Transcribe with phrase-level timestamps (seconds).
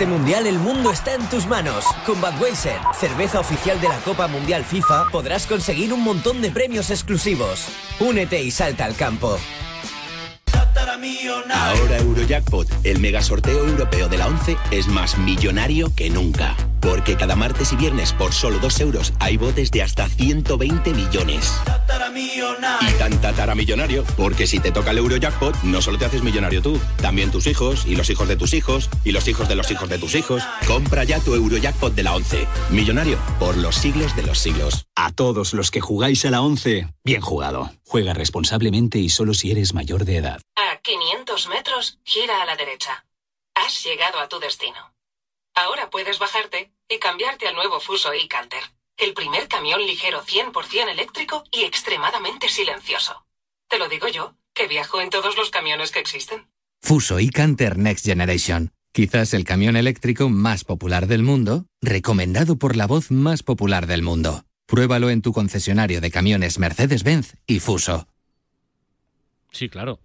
[0.00, 1.84] Este mundial el mundo está en tus manos.
[2.06, 6.88] Con Budweiser, cerveza oficial de la Copa Mundial FIFA, podrás conseguir un montón de premios
[6.88, 7.66] exclusivos.
[7.98, 9.36] Únete y salta al campo.
[11.52, 16.56] Ahora Eurojackpot, el mega sorteo europeo de la 11, es más millonario que nunca.
[16.80, 21.52] Porque cada martes y viernes por solo 2 euros hay botes de hasta 120 millones.
[22.80, 26.78] Y tan tataramillonario, porque si te toca el Eurojackpot, no solo te haces millonario tú,
[27.00, 29.88] también tus hijos, y los hijos de tus hijos, y los hijos de los hijos
[29.88, 30.42] de tus hijos.
[30.66, 32.46] Compra ya tu Eurojackpot de la 11.
[32.70, 34.86] Millonario por los siglos de los siglos.
[34.96, 37.70] A todos los que jugáis a la 11, bien jugado.
[37.86, 40.40] Juega responsablemente y solo si eres mayor de edad.
[40.56, 43.04] A 500 metros, gira a la derecha.
[43.54, 44.92] Has llegado a tu destino.
[45.54, 48.64] Ahora puedes bajarte y cambiarte al nuevo Fuso e-Canter.
[48.96, 53.24] El primer camión ligero 100% eléctrico y extremadamente silencioso.
[53.68, 56.48] Te lo digo yo, que viajo en todos los camiones que existen.
[56.82, 58.72] Fuso e-Canter Next Generation.
[58.92, 64.02] Quizás el camión eléctrico más popular del mundo, recomendado por la voz más popular del
[64.02, 64.44] mundo.
[64.66, 68.08] Pruébalo en tu concesionario de camiones Mercedes-Benz y Fuso.
[69.52, 70.00] Sí, claro.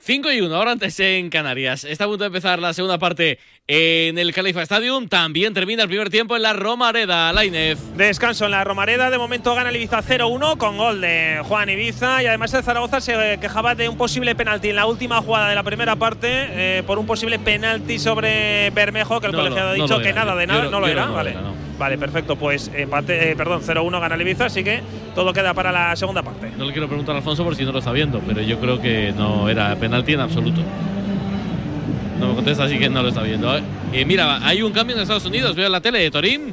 [0.00, 1.82] 5 y 1, ahora antes en Canarias.
[1.84, 5.08] Está a punto de empezar la segunda parte en el Califa Stadium.
[5.08, 7.78] También termina el primer tiempo en la Romareda, Lainez.
[7.96, 9.10] Descanso en la Romareda.
[9.10, 12.22] De momento gana el Ibiza 0-1 con gol de Juan Ibiza.
[12.22, 15.56] Y además el Zaragoza se quejaba de un posible penalti en la última jugada de
[15.56, 16.28] la primera parte.
[16.30, 19.98] eh, por un posible penalti sobre Bermejo, que el No, colegiado no, ha no dicho
[19.98, 20.60] lo que nada de Yo nada.
[20.60, 21.32] creo- no lo yo era, no vale.
[21.34, 21.57] lo era, no.
[21.78, 22.36] Vale, perfecto.
[22.36, 24.46] Pues empate, eh, perdón, 0-1 gana el Ibiza.
[24.46, 24.80] Así que
[25.14, 26.50] todo queda para la segunda parte.
[26.56, 28.80] No le quiero preguntar a Alfonso por si no lo está viendo, pero yo creo
[28.80, 30.60] que no era penalti en absoluto.
[32.18, 33.56] No me contesta, así que no lo está viendo.
[33.92, 35.54] Eh, mira, hay un cambio en Estados Unidos.
[35.54, 36.52] Veo en la tele de Torín.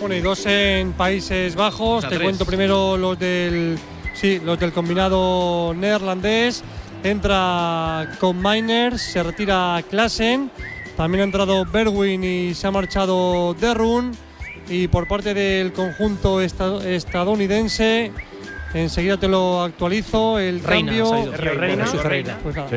[0.00, 2.02] Bueno, y dos en Países Bajos.
[2.02, 2.22] Te tres.
[2.22, 3.78] cuento primero los del,
[4.12, 6.62] sí, los del combinado neerlandés.
[7.02, 10.50] Entra con Miners, se retira Klassen.
[10.96, 14.12] También ha entrado Berwin y se ha marchado Derrun.
[14.68, 18.10] Y por parte del conjunto esta- estadounidense,
[18.74, 20.38] enseguida te lo actualizo.
[20.38, 21.06] El Reina, cambio.
[21.06, 21.32] se ha ido.
[21.36, 21.84] Reina.
[22.02, 22.38] Reina.
[22.42, 22.68] Pues nada.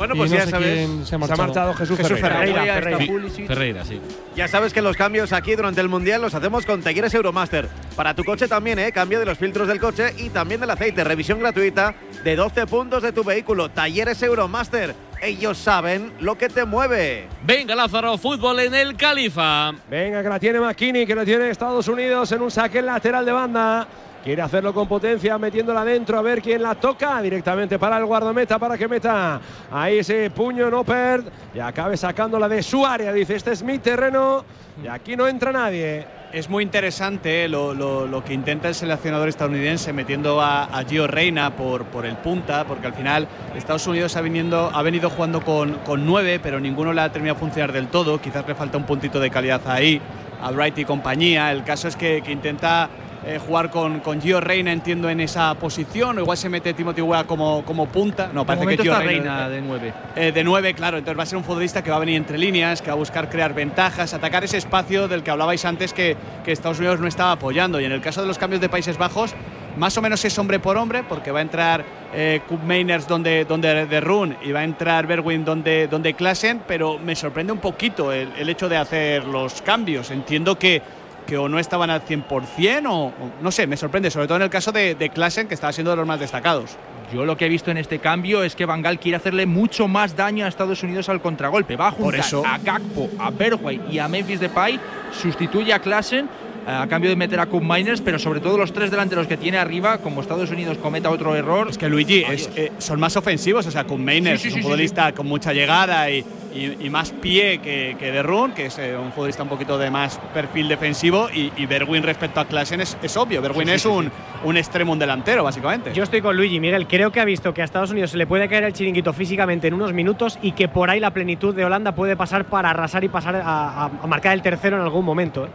[0.00, 0.66] Bueno, Y pues no ya sé sabes.
[0.66, 1.42] quién se ha Se ha marchado.
[1.46, 2.62] marchado Jesús, Jesús Ferreira.
[2.64, 2.98] Ferreira, Ferreira.
[2.98, 3.46] Ferreira.
[3.46, 4.00] Ferreira, sí.
[4.34, 7.68] Ya sabes que los cambios aquí durante el Mundial los hacemos con Talleres Euromaster.
[7.96, 8.92] Para tu coche también, ¿eh?
[8.92, 11.04] Cambio de los filtros del coche y también del aceite.
[11.04, 11.94] Revisión gratuita
[12.24, 13.68] de 12 puntos de tu vehículo.
[13.68, 14.94] Talleres Euromaster.
[15.20, 17.26] Ellos saben lo que te mueve.
[17.44, 19.70] Venga, Lázaro, fútbol en el Califa.
[19.90, 23.32] Venga, que la tiene McKinney, que la tiene Estados Unidos en un saque lateral de
[23.32, 23.86] banda.
[24.22, 28.58] Quiere hacerlo con potencia, metiéndola dentro, a ver quién la toca directamente para el guardameta,
[28.58, 29.40] para que meta
[29.72, 33.14] ahí ese puño en Opert y acabe sacándola de su área.
[33.14, 34.44] Dice, este es mi terreno
[34.84, 36.06] y aquí no entra nadie.
[36.34, 40.84] Es muy interesante eh, lo, lo- lo que intenta el seleccionador estadounidense metiendo a, a
[40.84, 43.26] Gio Reina por, por el punta, porque al final
[43.56, 47.38] Estados Unidos ha, viniendo, ha venido jugando con, con nueve, pero ninguno le ha terminado
[47.40, 48.20] funcionar del todo.
[48.20, 49.98] Quizás le falta un puntito de calidad ahí,
[50.42, 51.50] a Bright y compañía.
[51.50, 52.90] El caso es que, que intenta
[53.26, 57.02] eh, jugar con, con Gio Reina, entiendo, en esa posición, o igual se mete Timothy
[57.02, 58.30] Weah como, como punta.
[58.32, 59.92] No, parece que Gio está Reina, Reina de nueve.
[60.16, 60.98] eh, de 9, claro.
[60.98, 62.96] Entonces va a ser un futbolista que va a venir entre líneas, que va a
[62.96, 67.06] buscar crear ventajas, atacar ese espacio del que hablabais antes que, que Estados Unidos no
[67.06, 67.80] estaba apoyando.
[67.80, 69.34] Y en el caso de los cambios de Países Bajos,
[69.76, 72.60] más o menos es hombre por hombre, porque va a entrar eh, Kup
[73.08, 77.52] donde, donde de Run y va a entrar Berwin donde, donde Klassen, pero me sorprende
[77.52, 80.10] un poquito el, el hecho de hacer los cambios.
[80.10, 80.82] Entiendo que,
[81.30, 84.42] que o no estaban al 100% o, o no sé, me sorprende, sobre todo en
[84.42, 86.76] el caso de, de Klassen, que estaba siendo de los más destacados.
[87.14, 89.86] Yo lo que he visto en este cambio es que Van Gaal quiere hacerle mucho
[89.86, 91.76] más daño a Estados Unidos al contragolpe.
[91.76, 94.80] Va a juntar eso- a Gakpo, a Bergwijn y a Memphis Depay,
[95.22, 96.28] sustituye a Klassen
[96.66, 99.36] eh, a cambio de meter a Cup Miners, pero sobre todo los tres delanteros que
[99.36, 101.68] tiene arriba, como Estados Unidos cometa otro error.
[101.70, 104.62] Es que Luigi es, eh, son más ofensivos, o sea, Sí, sí, es un sí,
[104.62, 106.24] futbolista con mucha llegada y,
[106.54, 109.78] y- y más pie que, que de Run, que es eh, un futbolista un poquito
[109.78, 113.74] de más perfil defensivo, y, y Berwin respecto a Klassen es, es obvio, Berwin Sí,
[113.74, 114.10] es sí, un,
[114.44, 115.92] un extremo, un delantero, básicamente.
[115.94, 116.86] Yo estoy con Luigi, Miguel.
[116.86, 119.68] Creo que ha visto que a Estados Unidos se le puede caer el chiringuito físicamente
[119.68, 123.04] en unos minutos y que por ahí la plenitud de Holanda puede pasar para arrasar
[123.04, 123.42] y pasar a,
[123.84, 125.46] a- a marcar el tercero en algún momento.
[125.46, 125.48] ¿eh?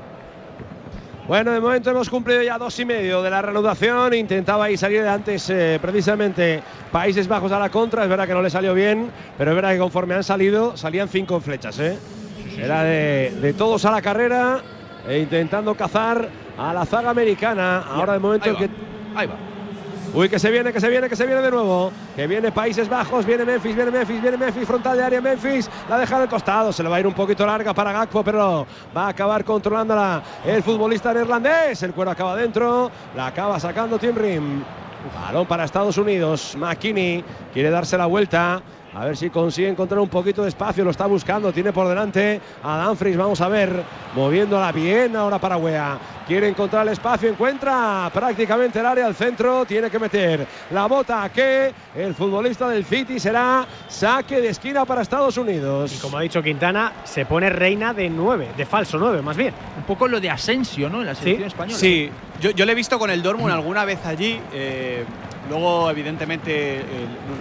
[1.27, 4.13] Bueno, de momento hemos cumplido ya dos y medio de la reanudación.
[4.13, 6.62] Intentaba ahí salir de antes eh, precisamente
[6.92, 8.04] Países Bajos a la contra.
[8.04, 11.07] Es verdad que no le salió bien, pero es verdad que conforme han salido, salían
[11.10, 11.80] cinco flechas.
[11.80, 11.98] ¿eh?
[12.60, 14.62] Era de, de todos a la carrera
[15.07, 16.30] e intentando cazar
[16.60, 17.80] a la zaga americana.
[17.80, 18.60] Ahora de momento Ahí va.
[18.60, 18.69] que
[19.16, 19.36] Ahí va.
[20.15, 21.91] Uy, que se viene, que se viene, que se viene de nuevo.
[22.15, 25.69] Que viene Países Bajos, viene Memphis, viene Memphis, viene Memphis, frontal de área Memphis.
[25.89, 28.65] La deja de costado, se le va a ir un poquito larga para Gakpo, pero
[28.95, 31.83] va a acabar controlándola el futbolista neerlandés.
[31.83, 34.63] El cuero acaba dentro, la acaba sacando Tim Rim.
[35.13, 36.56] Balón para Estados Unidos.
[36.57, 37.21] McKinney
[37.53, 38.61] quiere darse la vuelta.
[38.94, 40.85] A ver si consigue encontrar un poquito de espacio.
[40.85, 41.51] Lo está buscando.
[41.51, 43.18] Tiene por delante a Danfries.
[43.18, 43.83] Vamos a ver.
[44.15, 46.00] Moviéndola bien ahora para Wea.
[46.27, 47.30] Quiere encontrar el espacio.
[47.30, 49.63] Encuentra prácticamente el área al centro.
[49.66, 55.04] Tiene que meter la bota que el futbolista del City será saque de esquina para
[55.04, 55.94] Estados Unidos.
[55.95, 59.54] Y como ha dicho Quintana, se pone reina de 9, de falso 9 más bien.
[59.77, 61.01] Un poco lo de Asensio, ¿no?
[61.01, 61.77] En la selección española.
[61.77, 62.10] Sí,
[62.42, 64.39] yo, yo le he visto con el Dortmund alguna vez allí.
[64.51, 65.06] eh,
[65.50, 66.83] luego, evidentemente, eh,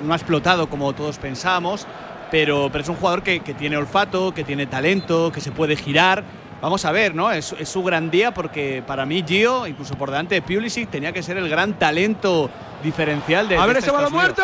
[0.04, 1.86] no ha explotado como todos pensábamos,
[2.30, 5.76] pero, pero es un jugador que, que tiene olfato, que tiene talento, que se puede
[5.76, 6.22] girar.
[6.64, 7.30] Vamos a ver, ¿no?
[7.30, 11.12] Es, es su gran día porque para mí Gio, incluso por delante de Pulisic, tenía
[11.12, 12.48] que ser el gran talento
[12.82, 14.42] diferencial de A de ver este ese balón muerto.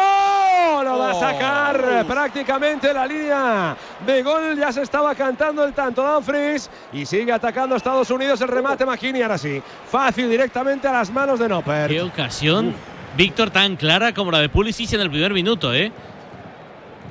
[0.84, 3.74] Lo va a sacar prácticamente la línea
[4.04, 4.54] de gol.
[4.54, 8.84] Ya se estaba cantando el tanto Dumfries y sigue atacando a Estados Unidos el remate
[8.84, 9.22] McKinney.
[9.22, 11.88] Ahora sí, fácil directamente a las manos de Noper.
[11.88, 12.74] Qué ocasión,
[13.16, 15.90] Víctor, tan clara como la de Pulisic en el primer minuto, ¿eh?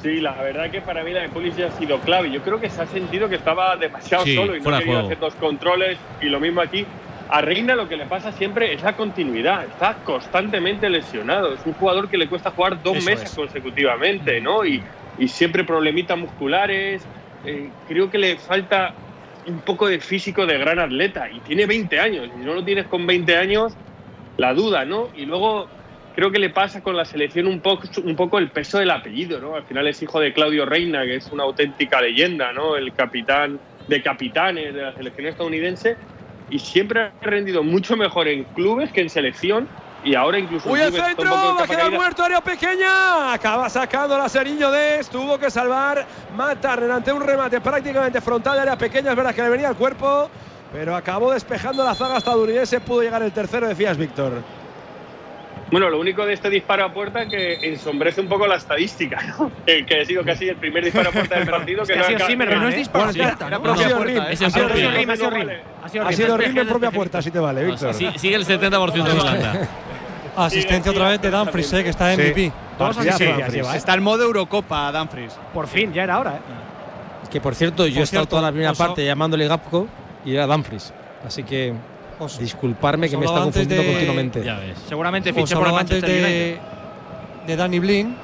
[0.02, 2.32] Sí, la verdad que para mí la de Pulisic ha sido clave.
[2.32, 5.20] Yo creo que se ha sentido que estaba demasiado Sí, solo y no quería hacer
[5.20, 5.98] dos controles.
[6.22, 6.86] Y lo mismo aquí.
[7.32, 9.66] A Reina lo que le pasa siempre es la continuidad.
[9.66, 11.54] Está constantemente lesionado.
[11.54, 13.36] Es un jugador que le cuesta jugar dos Eso meses es.
[13.36, 14.66] consecutivamente, ¿no?
[14.66, 14.82] Y,
[15.20, 17.06] y siempre problemitas musculares.
[17.46, 18.94] Eh, creo que le falta
[19.46, 21.30] un poco de físico de gran atleta.
[21.30, 22.30] Y tiene 20 años.
[22.36, 23.74] Si no lo tienes con 20 años,
[24.38, 25.10] la duda, ¿no?
[25.16, 25.68] Y luego
[26.20, 29.40] creo que le pasa con la selección un poco, un poco el peso del apellido,
[29.40, 29.56] ¿no?
[29.56, 32.76] Al final es hijo de Claudio Reina, que es una auténtica leyenda, ¿no?
[32.76, 33.58] El capitán
[33.88, 35.96] de capitanes de la selección estadounidense
[36.50, 39.70] y siempre ha rendido mucho mejor en clubes que en selección
[40.04, 43.32] y ahora incluso Uy, el centro, va a quedar muerto, área pequeña.
[43.32, 46.06] Acaba sacando la Seriño de tuvo que salvar
[46.62, 49.12] Turner ante un remate prácticamente frontal de área pequeña.
[49.12, 50.30] Es verdad que le venía al cuerpo,
[50.74, 52.82] pero acabó despejando la zaga estadounidense.
[52.82, 54.59] Pudo llegar el tercero, decías, Víctor.
[55.72, 59.52] Bueno, lo único de este disparo a puerta que ensombrece un poco la estadística, ¿no?
[59.66, 61.84] Que, que ha sido casi el primer disparo a puerta del partido.
[61.84, 63.72] Es que no ha sido Zimmerman, no es disparo Bueno, a puerta, ¿no?
[63.74, 64.20] Ha sido Rim, ¿eh?
[64.22, 64.92] Ha en sido propia.
[64.92, 65.32] Rim, ha sido.
[65.32, 65.62] Vale.
[65.84, 66.18] Ha sido Ha Rim.
[66.18, 67.94] sido Rim en propia puerta, si te vale, Víctor.
[67.94, 69.68] Sí, sigue el 70% de Holanda.
[70.38, 72.22] Asistencia otra vez de Dumfries, eh, que está Sí.
[72.22, 72.52] MVP.
[73.76, 75.38] Está en modo Eurocopa, Dumfries.
[75.54, 77.30] Por fin, ya era hora, ¿eh?
[77.30, 79.88] Que por cierto, yo he estado toda la primera parte llamándole Gapco
[80.26, 80.94] y era Dumfries.
[81.26, 81.74] Así que
[82.20, 84.44] Os, disculparme os que me está confundiendo de- continuamente.
[84.44, 84.78] Ya ves.
[84.88, 87.48] Seguramente os fiche por el antes Manchester de, United.
[87.48, 88.16] de Danny Blin,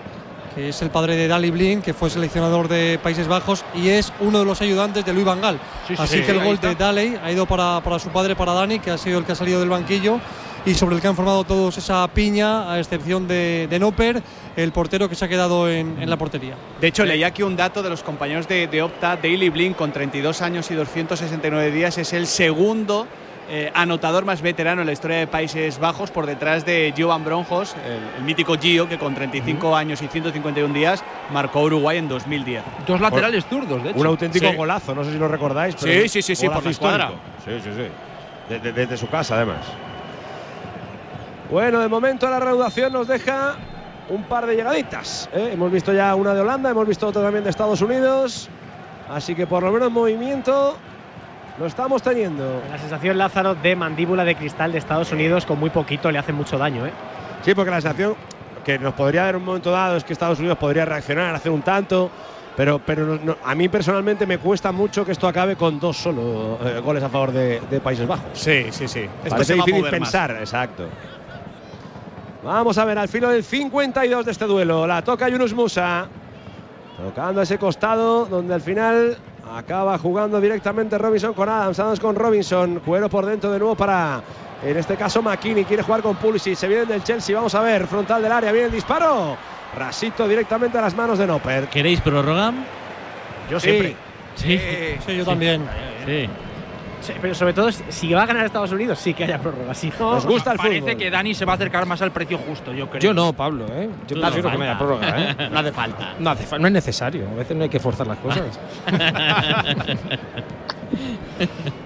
[0.54, 4.14] que es el padre de Dali Blin, que fue seleccionador de Países Bajos y es
[4.22, 5.60] uno de los ayudantes de Luis Van Gaal.
[5.88, 6.70] Sí, sí, Así sí, que el gol está.
[6.70, 9.34] de Daley ha ido para, para su padre, para Dani, que ha sido el que
[9.34, 10.20] ha salido del banquillo
[10.66, 14.24] y sobre el que han formado todos esa piña, a excepción de, de Noper,
[14.56, 16.56] el portero que se ha quedado en, en la portería.
[16.82, 19.16] De hecho, leí aquí un dato de los compañeros de, de Opta.
[19.18, 23.06] Daily Blink, con 32 años y 269 días, es el segundo
[23.50, 27.76] eh, anotador más veterano en la historia de Países Bajos, por detrás de Gio Bronjos,
[27.86, 32.64] el, el mítico Gio, que con 35 años y 151 días marcó Uruguay en 2010.
[32.88, 34.00] Dos laterales zurdos, de hecho.
[34.00, 34.56] Un auténtico Sí.
[34.56, 35.76] golazo, no sé si lo recordáis.
[35.80, 37.12] Pero Sí, sí, sí, sí, por la escuadra.
[37.46, 37.88] Sí, sí, sí.
[38.50, 39.66] De- de- Desde su casa, además.
[41.50, 43.56] Bueno, de momento la reanudación nos deja
[44.10, 45.30] un par de llegaditas.
[45.34, 45.52] ¿eh?
[45.54, 48.50] Hemos visto ya una de Holanda, hemos visto otra también de Estados Unidos.
[49.10, 50.78] Así que por lo menos movimiento
[51.58, 52.62] lo estamos teniendo.
[52.70, 56.34] La sensación, Lázaro, de mandíbula de cristal de Estados Unidos con muy poquito le hace
[56.34, 56.92] mucho daño, ¿eh?
[57.44, 58.16] Sí, porque la sensación
[58.64, 61.52] que nos podría dar en un momento dado es que Estados Unidos podría reaccionar, hacer
[61.52, 62.10] un tanto.
[62.58, 65.98] Pero, pero no- no- a mí personalmente me cuesta mucho que esto acabe con dos
[65.98, 68.28] solo eh, goles a favor de, de Países Bajos.
[68.34, 69.02] Sí, sí, sí.
[69.02, 69.92] Esto Parece se va a difícil más.
[69.92, 70.86] pensar, exacto.
[72.44, 74.88] Vamos a ver al filo del 52 de este duelo.
[74.88, 76.08] La toca Yunus Musa.
[76.98, 79.18] Tocando ese costado donde al final
[79.54, 81.80] acaba jugando directamente Robinson con Adams.
[81.80, 82.82] Adams con Robinson.
[82.86, 84.22] Cuero por dentro de nuevo para,
[84.64, 85.66] en este caso, McKinney.
[85.66, 86.56] Quiere jugar con Pulisic.
[86.56, 87.36] Se viene del Chelsea.
[87.36, 87.86] Vamos a ver.
[87.88, 88.52] Frontal del área.
[88.52, 89.36] Viene el disparo.
[89.78, 91.68] Rasito directamente a las manos de Noper.
[91.68, 92.54] ¿Queréis prórroga?
[93.52, 93.70] Yo Sí.
[93.70, 93.96] siempre.
[94.36, 94.60] Sí.
[95.06, 95.68] Sí, yo también.
[96.06, 96.30] Sí.
[97.22, 99.74] Pero sobre todo, si va a ganar Estados Unidos, sí que haya prórroga.
[99.74, 100.98] Si no, Nos gusta el Parece fútbol.
[100.98, 103.02] que Dani se va a acercar más al precio justo, yo creo.
[103.02, 103.90] Yo no, Pablo, ¿eh?
[104.08, 105.00] Yo Tú prefiero no que me haya falta.
[105.00, 105.50] prórroga, ¿eh?
[105.52, 106.14] No hace falta.
[106.20, 107.28] No, hace fa- no es necesario.
[107.30, 108.60] A veces no hay que forzar las cosas.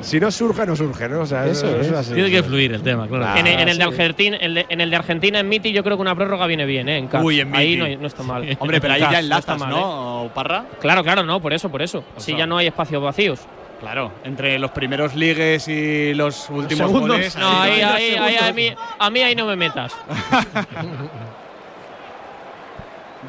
[0.01, 1.21] Si no surge, no surge, ¿no?
[1.21, 1.91] O sea, Eso es.
[1.91, 2.13] así.
[2.13, 3.25] Tiene que fluir el tema, claro.
[3.27, 3.83] Ah, en, el, en el de.
[3.83, 6.65] Argentina, en, de- en el de Argentina en Miti yo creo que una prórroga viene
[6.65, 6.97] bien, ¿eh?
[6.97, 7.23] En CAF.
[7.23, 7.95] Uy, en Ahí Miti.
[7.95, 8.57] no, no está mal.
[8.59, 9.75] Hombre, pero ahí ya CAF no está enlazas, mal, ¿eh?
[9.75, 10.65] ¿no, Parra?
[10.79, 12.03] Claro, claro, no, por eso, por eso.
[12.17, 13.39] Si ya no hay espacios vacíos.
[13.79, 17.17] Claro, entre los primeros ligues y los últimos Segundos.
[17.17, 17.35] goles.
[17.37, 19.93] No, ahí, ahí- ahí, ahí, a, mí, a mí ahí no me metas.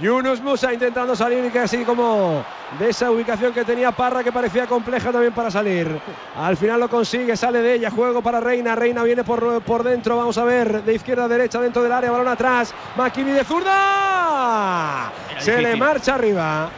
[0.00, 2.44] Yunus Musa intentando salir y casi como
[2.78, 5.88] de esa ubicación que tenía Parra que parecía compleja también para salir.
[6.36, 10.16] Al final lo consigue, sale de ella, juego para Reina, Reina viene por, por dentro,
[10.16, 15.10] vamos a ver, de izquierda a derecha dentro del área, balón atrás, Makini de zurda,
[15.38, 16.70] se le marcha arriba.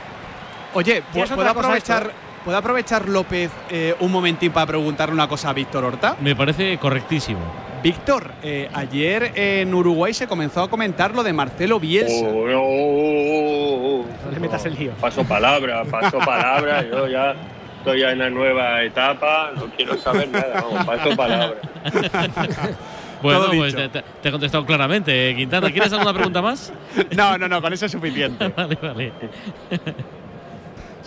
[0.75, 2.15] Oye, Y es ¿puede otra cosa aprovechar, esto,
[2.45, 6.17] ¿puede aprovechar López eh, un momentín para preguntarle una cosa a Víctor Horta?
[6.21, 7.41] Me parece correctísimo.
[7.83, 12.29] Víctor, eh, ayer en Uruguay se comenzó a comentar lo de Marcelo Bielsa.
[12.29, 14.93] Oh, no, oh, oh, No le metas el lío.
[14.93, 16.85] Paso palabra, paso palabra.
[16.89, 17.35] Yo ya
[17.79, 19.51] estoy ya en una nueva etapa.
[19.57, 20.63] No quiero saber nada.
[20.63, 21.59] Vamos, paso palabra.
[23.23, 23.89] Bueno, Todo pues dicho.
[23.89, 25.71] te, he contestado claramente, eh, Quintana.
[25.71, 26.73] ¿Quieres alguna pregunta más?
[27.17, 28.49] No, no, no, con eso es suficiente.
[28.57, 29.13] vale, vale.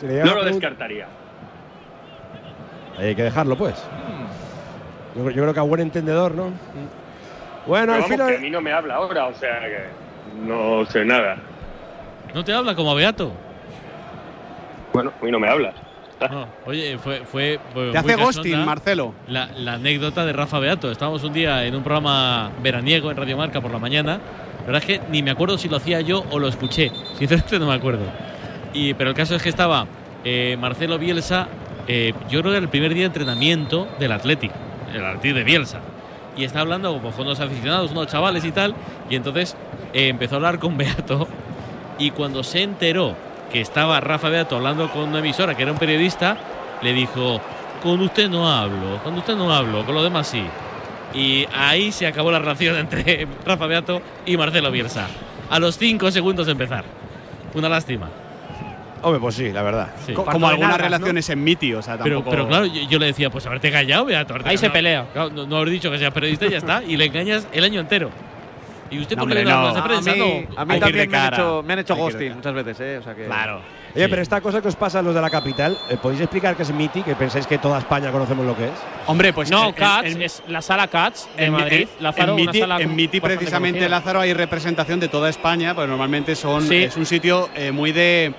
[0.01, 1.07] No lo descartaría.
[2.97, 3.75] Hay que dejarlo pues.
[5.15, 6.51] Yo, yo creo que a buen entendedor, ¿no?
[7.65, 8.29] Bueno, Pero al vamos, final.
[8.31, 9.85] que a mí no me habla ahora, o sea que
[10.45, 11.37] no sé nada.
[12.33, 13.31] ¿No te habla como a Beato?
[14.93, 15.73] Bueno, a mí no me hablas.
[16.31, 17.19] No, Oye, fue.
[17.25, 17.59] fue,
[17.91, 19.13] Te hace ghosting, Marcelo.
[19.27, 20.89] La, la anécdota de Rafa Beato.
[20.89, 24.19] Estábamos un día en un programa veraniego en Radio Marca por la mañana.
[24.61, 26.89] La verdad es que ni me acuerdo si lo hacía yo o lo escuché.
[27.17, 28.03] Sinceramente no me acuerdo.
[28.73, 29.85] Y, pero el caso es que estaba
[30.23, 31.47] eh, Marcelo Bielsa,
[31.87, 34.51] eh, yo creo que era el primer día de entrenamiento del Athletic,
[34.93, 35.81] el Athletic de Bielsa.
[36.37, 38.75] Y está hablando con unos aficionados, unos chavales y tal.
[39.09, 39.55] Y entonces
[39.93, 41.27] eh, empezó a hablar con Beato.
[41.97, 43.15] Y cuando se enteró
[43.51, 46.37] que estaba Rafa Beato hablando con una emisora, que era un periodista,
[46.81, 47.39] le dijo,
[47.81, 50.43] con usted no hablo, con usted no hablo, con los demás sí.
[51.13, 55.07] Y ahí se acabó la relación entre Rafa Beato y Marcelo Bielsa.
[55.49, 56.83] A los cinco segundos de empezar.
[57.53, 58.09] Una lástima.
[59.05, 59.89] Hombre, pues sí, la verdad.
[60.05, 60.13] Sí.
[60.13, 62.31] Co- Como algunas relaciones en Miti, o sea, Pero, tampoco.
[62.31, 65.05] pero claro, yo, yo le decía, pues haberte callado, haberte Ahí se pelea.
[65.13, 66.83] Claro, no, no haber dicho que seas periodista y ya está.
[66.83, 68.09] Y le engañas el año entero.
[68.91, 69.67] ¿Y usted No, por qué hombre, le no.
[69.79, 70.11] A prensa?
[70.13, 70.59] mí, No.
[70.59, 72.97] a mí ir de también me han hecho, me han hecho ghosting muchas veces, ¿eh?
[72.99, 73.25] O sea que.
[73.25, 73.61] Claro.
[73.95, 74.09] Oye, Sí.
[74.09, 76.61] pero esta cosa que os pasa a los de la capital, eh, ¿podéis explicar qué
[76.63, 77.01] es Miti?
[77.01, 78.71] Que pensáis que toda España conocemos lo que es.
[79.07, 79.49] Hombre, pues.
[79.49, 81.87] no, Cats, en- es la sala Cats de en- Madrid.
[81.97, 83.97] en- Lázaro, en Miti, sala en Miti, precisamente, conocida.
[83.99, 86.75] Lázaro, hay representación de toda España, pues normalmente son, Sí.
[86.83, 88.35] es un sitio eh, muy de,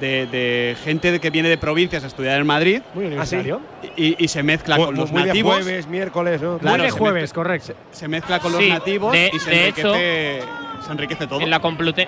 [0.00, 3.60] de, de gente de que viene de provincias a estudiar en Madrid Muy universitario.
[3.96, 5.54] y, y se mezcla con los muy de nativos.
[5.56, 6.58] jueves, miércoles, ¿no?
[6.58, 7.72] Claro, Muy de se jueves, mezcla- correcto.
[7.92, 10.40] Se mezcla con los Sí, nativos de- y se de enriquece,
[10.86, 11.40] se enriquece todo.
[11.40, 11.60] En la,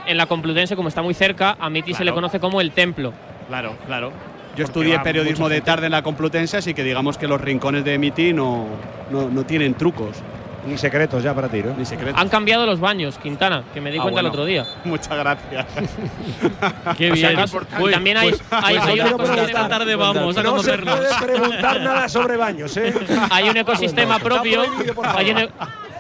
[0.07, 2.15] en la Complutense, como está muy cerca, a Miti se le Claro.
[2.17, 3.13] conoce como el templo.
[3.49, 4.11] Claro, claro.
[4.11, 7.85] Porque Yo estudié periodismo de tarde en la Complutense, así que digamos que los rincones
[7.85, 8.67] de Miti no,
[9.11, 10.17] no, no tienen trucos
[10.67, 11.75] Ni secretos ya para ti, ¿no?
[11.77, 12.21] ni secretos.
[12.21, 14.29] Han cambiado los baños, Quintana, que me di Ah, cuenta bueno.
[14.29, 14.67] el otro día.
[14.85, 15.67] Muchas gracias.
[16.99, 17.45] Qué O sea, bien.
[17.79, 20.77] Pues- también hay, pues- hay, pues hay una cosa- esta tarde vamos a No se
[20.79, 22.93] puede preguntar nada sobre baños, ¿eh?
[23.31, 24.65] hay un ecosistema propio.
[24.65, 25.21] prohibido, por favor.
[25.21, 25.51] Hay un, e-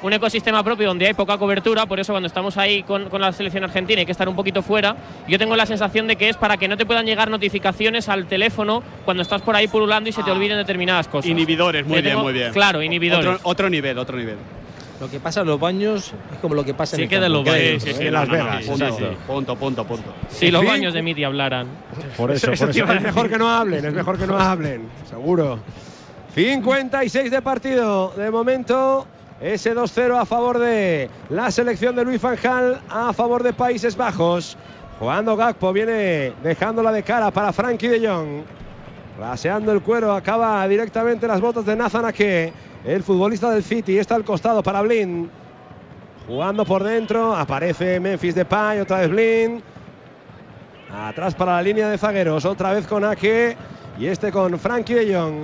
[0.02, 3.32] un ecosistema propio donde hay poca cobertura, por eso cuando estamos ahí con, con la
[3.32, 4.96] selección argentina hay que estar un poquito fuera.
[5.26, 8.26] Yo tengo la sensación de que es para que no te puedan llegar notificaciones al
[8.26, 10.34] teléfono cuando estás por ahí pululando y se te Ah.
[10.34, 11.28] olviden determinadas cosas.
[11.30, 12.52] Inhibidores, muy Le bien, tengo- muy bien.
[12.52, 13.26] Claro, inhibidores.
[13.26, 14.36] Otro, otro nivel, otro nivel.
[15.00, 17.20] Lo que pasa en los baños es como lo que pasa Sí, en el en
[17.22, 17.34] campo.
[17.38, 17.90] los baños, sí.
[18.06, 18.96] En Las no, no, Vegas, sí, exacto.
[18.98, 19.16] sí.
[19.28, 20.12] Punto, punto, punto.
[20.28, 21.68] Si los baños de Miti hablaran.
[22.16, 22.66] Por eso, por eso.
[22.68, 25.60] Es mejor que no hablen, es mejor que no hablen, seguro.
[26.34, 28.12] 56 de partido.
[28.16, 29.06] De momento,
[29.40, 33.96] ese 2-0 a favor de la selección de Luis Van Gaal, a favor de Países
[33.96, 34.56] Bajos.
[34.98, 38.42] Jugando Gakpo, viene dejándola de cara para Frankie de Jong.
[39.18, 42.52] Raseando el cuero, acaba directamente las botas de Nathan Ake,
[42.84, 43.98] el futbolista del City.
[43.98, 45.30] Está al costado para Blin.
[46.26, 49.62] Jugando por dentro, aparece Memphis Depay, otra vez Blin.
[50.92, 53.56] Atrás para la línea de zagueros, otra vez con Ake
[53.98, 55.34] y este con Frankie de Jong,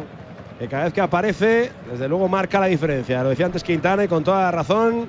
[0.58, 3.22] que cada vez que aparece, desde luego marca la diferencia.
[3.22, 5.08] Lo decía antes Quintana y con toda la razón.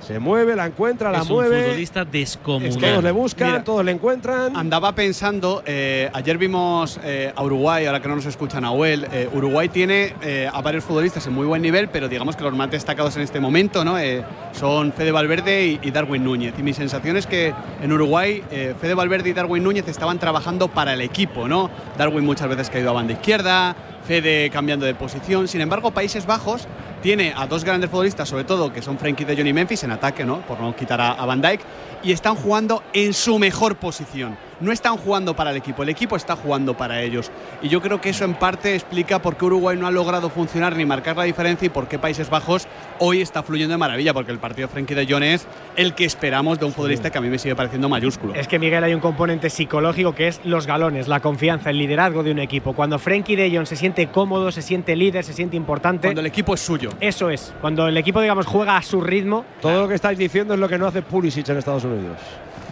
[0.00, 1.64] Se mueve, la encuentra, la Es un mueve.
[1.64, 2.78] futbolista descomunal.
[2.78, 4.56] Todos le buscan, Mira, todos le encuentran.
[4.56, 9.28] Andaba pensando, eh, ayer vimos eh, a Uruguay, ahora que no nos escucha Nahuel, eh,
[9.34, 12.70] Uruguay tiene eh, a varios futbolistas en muy buen nivel, pero digamos que los más
[12.70, 13.98] destacados en este momento ¿no?
[13.98, 16.54] Eh, son Fede Valverde y, y Darwin Núñez.
[16.56, 20.68] Y mi sensación es que en Uruguay eh, Fede Valverde y Darwin Núñez estaban trabajando
[20.68, 21.48] para el equipo.
[21.48, 21.68] ¿no?
[21.98, 23.74] Darwin muchas veces caído a banda izquierda,
[24.08, 25.46] Fede cambiando de posición.
[25.48, 26.66] Sin embargo, Países Bajos
[27.02, 29.90] tiene a dos grandes futbolistas, sobre todo, que son Frenkie de Jong y Memphis en
[29.90, 30.40] ataque, ¿no?
[30.46, 31.60] Por no quitar a, a Van Dijk,
[32.02, 34.47] y están jugando en su mejor posición.
[34.60, 37.30] No están jugando para el equipo, el equipo está jugando para ellos.
[37.62, 40.76] Y yo creo que eso en parte explica por qué Uruguay no ha logrado funcionar
[40.76, 42.66] ni marcar la diferencia y por qué Países Bajos
[42.98, 45.46] hoy está fluyendo de maravilla, porque el partido de Frenkie de Jong es
[45.76, 48.34] el que esperamos de un futbolista que a mí me sigue pareciendo mayúsculo.
[48.34, 52.22] Es que Miguel hay un componente psicológico que es los galones, la confianza, el liderazgo
[52.22, 52.72] de un equipo.
[52.72, 56.08] Cuando Frenkie de Jong se siente cómodo, se siente líder, se siente importante.
[56.08, 56.90] Cuando el equipo es suyo.
[57.00, 57.54] Eso es.
[57.60, 59.44] Cuando el equipo, digamos, juega a su ritmo.
[59.60, 62.18] Todo lo que estáis diciendo es lo que no hace Pulisic en Estados Unidos.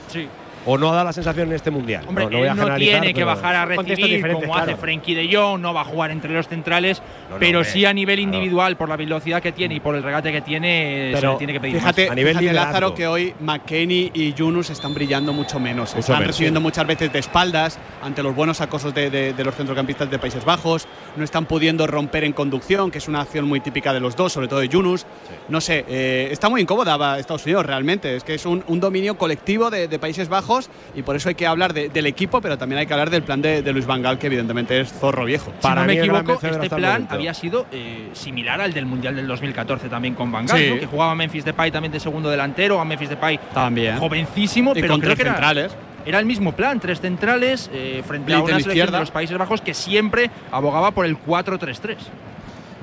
[0.08, 0.28] Sí.
[0.66, 2.04] O no ha dado la sensación en este mundial.
[2.06, 4.56] Hombre, no, no voy a él no generalizar, tiene que pero- bajar a recibir como
[4.56, 7.84] hace Frenkie de Jong, no va a jugar entre los centrales, no, pero hombre, sí
[7.84, 11.20] a nivel individual, por la velocidad que tiene y por el regate que tiene, se
[11.20, 12.16] Pero le tiene que pedir fíjate, más.
[12.16, 15.90] fíjate, Lázaro, que hoy McKenny y Yunus están brillando mucho menos.
[15.90, 16.62] Mucho están menos, recibiendo sí.
[16.64, 20.44] muchas veces de espaldas ante los buenos acosos de, de- de los centrocampistas de Países
[20.44, 20.88] Bajos.
[21.16, 24.32] No están pudiendo romper en conducción, que es una acción muy típica de los dos,
[24.32, 25.06] sobre todo de Yunus.
[25.48, 28.16] No sé, eh, está muy incómoda Estados Unidos realmente.
[28.16, 30.55] Es que es un, un dominio colectivo de, de Países Bajos
[30.94, 33.22] y por eso hay que hablar de- del equipo, pero también hay que hablar del
[33.22, 35.52] plan de, de Luis Van Gaal, que evidentemente es zorro viejo.
[35.60, 39.88] Si no me equivoco, este plan había sido eh, similar al del Mundial del 2014
[39.88, 40.70] también con Van Gaal, Sí.
[40.70, 40.80] ¿no?
[40.80, 43.98] que jugaba Memphis Depay también de segundo delantero, a Memphis Depay También.
[43.98, 45.76] jovencísimo, Y pero con creo tres que era, centrales.
[46.04, 49.36] era el mismo plan, tres centrales eh, frente a Blitz una selección de los Países
[49.38, 51.96] Bajos que siempre abogaba por el 4-3-3.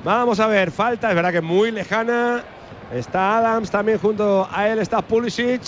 [0.04, 2.42] Vamos a ver, falta, es verdad que muy lejana.
[2.94, 5.62] Está Adams también junto a él, está Pulisic.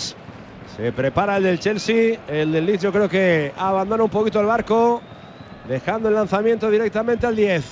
[0.77, 2.19] Se prepara el del Chelsea.
[2.29, 5.01] El del Leeds yo creo que abandona un poquito el barco,
[5.69, 7.65] dejando el lanzamiento directamente al 10.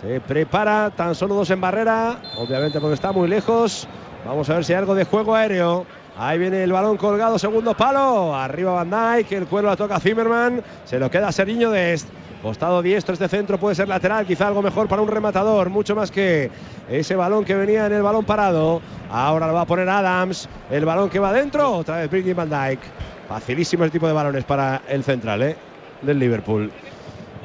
[0.00, 3.86] Se prepara, tan solo dos en barrera, obviamente porque está muy lejos.
[4.24, 5.84] Vamos a ver si hay algo de juego aéreo.
[6.16, 8.34] Ahí viene el balón colgado, segundo palo.
[8.34, 10.62] Arriba Van Dijk, el cuero la toca Zimmerman.
[10.86, 12.08] Se lo queda Seriño de Est.
[12.42, 16.10] Costado diestro, este centro puede ser lateral, quizá algo mejor para un rematador, mucho más
[16.10, 16.50] que
[16.88, 18.80] ese balón que venía en el balón parado.
[19.10, 22.48] Ahora lo va a poner Adams, el balón que va dentro, otra vez Virgil van
[22.48, 22.80] Dijk.
[23.28, 25.56] Facilísimo el tipo de balones para el central ¿eh?
[26.00, 26.72] del Liverpool.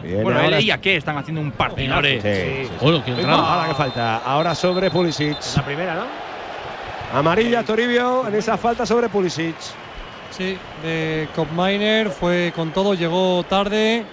[0.01, 2.01] Bueno, él ahora- y que están haciendo un partido.
[2.01, 2.29] Sí, sí,
[2.65, 2.69] sí.
[2.81, 3.53] Olo, qué entrada.
[3.53, 5.37] Ahora que falta, ahora sobre Pulisic.
[5.57, 6.05] La primera, ¿no?
[7.19, 9.55] Amarilla Toribio en esa falta sobre Pulisic.
[10.31, 14.03] Sí, de Kopminer fue con todo, llegó tarde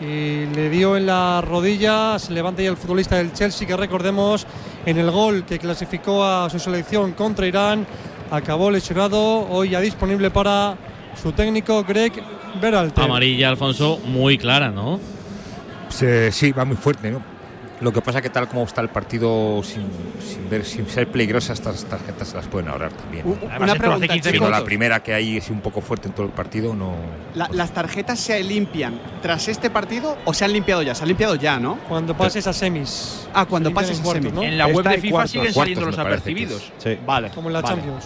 [0.00, 2.18] y le dio en la rodilla.
[2.18, 4.46] Se levanta ya el futbolista del Chelsea, que recordemos
[4.86, 7.86] en el gol que clasificó a su selección contra Irán.
[8.30, 10.76] Acabó lesionado, hoy ya disponible para
[11.20, 12.12] su técnico Greg
[12.60, 13.04] Berhalter.
[13.04, 15.00] Amarilla, Alfonso, muy clara, ¿no?
[15.88, 17.22] Se- sí, va muy fuerte, ¿no?
[17.80, 19.86] Lo que pasa que tal como está el partido, sin,
[20.20, 23.24] sin ver, sin ser peligrosas, estas tarjetas se las pueden ahorrar también.
[23.24, 23.36] ¿no?
[23.60, 26.32] Una pregunta, 15 Siendo la primera que hay es un poco fuerte en todo el
[26.32, 26.94] partido, no.
[27.34, 30.94] La- ¿Las tarjetas se limpian tras este partido o se han limpiado ya?
[30.94, 31.78] Se han limpiado ya, ¿no?
[31.88, 33.28] Cuando pases a semis.
[33.32, 34.32] Ah, cuando pases en a semis.
[34.32, 34.42] ¿no?
[34.42, 35.30] En la web Está de FIFA cuartos.
[35.30, 36.72] siguen Cuartos, saliendo los apercibidos.
[36.78, 36.98] Sí.
[37.06, 37.30] Vale.
[37.30, 37.76] Como en la vale.
[37.76, 38.04] Champions.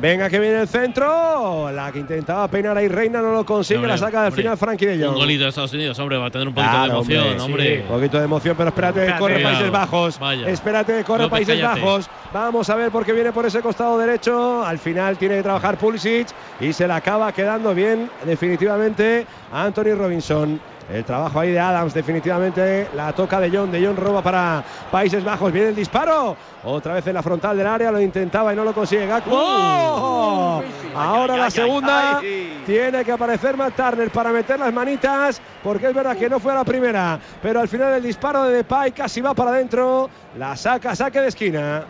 [0.00, 1.70] Venga que viene el centro.
[1.70, 3.76] La que intentaba peinar ahí Reina no lo consigue.
[3.78, 5.14] Hombre, la saca del hombre, final Frankie de Un Jong.
[5.20, 7.80] golito de Estados Unidos, hombre, va a tener un poquito Claro, de emoción, hombre, hombre.
[7.82, 9.20] Un poquito de emoción, pero espérate, Espérate.
[9.20, 9.54] corre Cuidado.
[9.54, 10.18] Países Bajos.
[10.18, 10.48] Vaya.
[10.48, 11.80] Espérate, corre López, Países cállate.
[11.80, 12.10] Bajos.
[12.32, 14.64] Vamos a ver por qué viene por ese costado derecho.
[14.64, 16.26] Al final tiene que trabajar Pulisic
[16.60, 20.60] y se la acaba quedando bien, definitivamente, a Anthony Robinson.
[20.90, 23.72] El trabajo ahí de Adams, definitivamente la toca de John.
[23.72, 25.50] De John roba para Países Bajos.
[25.52, 26.36] Viene el disparo.
[26.62, 27.90] Otra vez en la frontal del área.
[27.90, 29.06] Lo intentaba y no lo consigue.
[29.06, 29.30] Gakpo.
[29.32, 30.62] ¡Oh!
[30.94, 32.20] Ahora la segunda.
[32.66, 35.40] Tiene que aparecer Matt Turner para meter las manitas.
[35.62, 37.18] Porque es verdad que no fue a la primera.
[37.42, 40.10] Pero al final el disparo de Depay casi va para adentro.
[40.36, 41.84] La saca, saque de esquina.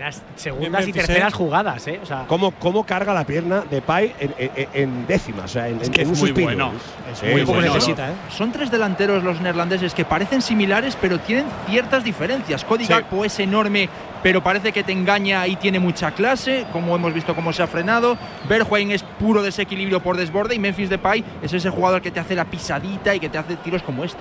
[0.00, 1.36] Las segundas y terceras ¿eh?
[1.36, 2.00] jugadas, ¿eh?
[2.02, 5.44] O sea, ¿Cómo, cómo carga la pierna de Pay en, en, en décimas?
[5.44, 6.46] O sea, en, Es que en es un muy suspiro.
[6.46, 6.72] bueno.
[7.12, 8.14] Es muy necesita, ¿eh?
[8.30, 12.64] Son tres delanteros los neerlandeses que parecen similares, pero tienen ciertas diferencias.
[12.64, 12.92] Cody Sí.
[12.94, 13.90] Gakpo es enorme,
[14.22, 17.66] pero parece que te engaña y tiene mucha clase, como hemos visto cómo se ha
[17.66, 18.16] frenado.
[18.48, 22.34] Bergwijn es puro desequilibrio por desborde y Memphis Depay es ese jugador que te hace
[22.34, 24.20] la pisadita y que te hace tiros como este.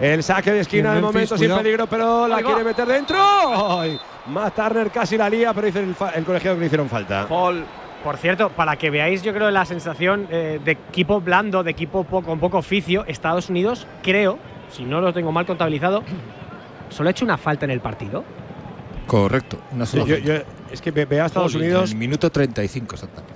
[0.00, 1.62] El saque de esquina de momento sin cuidado.
[1.62, 3.16] peligro, pero la quiere meter dentro.
[3.80, 3.98] ¡Ay!
[4.26, 7.26] Matt Turner casi la lía, pero dice el, el colegiado que le hicieron falta.
[7.28, 7.64] Paul,
[8.04, 12.04] Por cierto, para que veáis, yo creo la sensación eh, de equipo blando, de equipo
[12.04, 14.38] po- con poco oficio, Estados Unidos, creo,
[14.70, 16.02] si no lo tengo mal contabilizado,
[16.88, 18.24] solo ha hecho una falta en el partido.
[19.06, 20.28] Correcto, una Sí, sola yo- falta.
[20.28, 23.31] yo- es que ve- a Estados Unidos En el minuto 35 exactamente.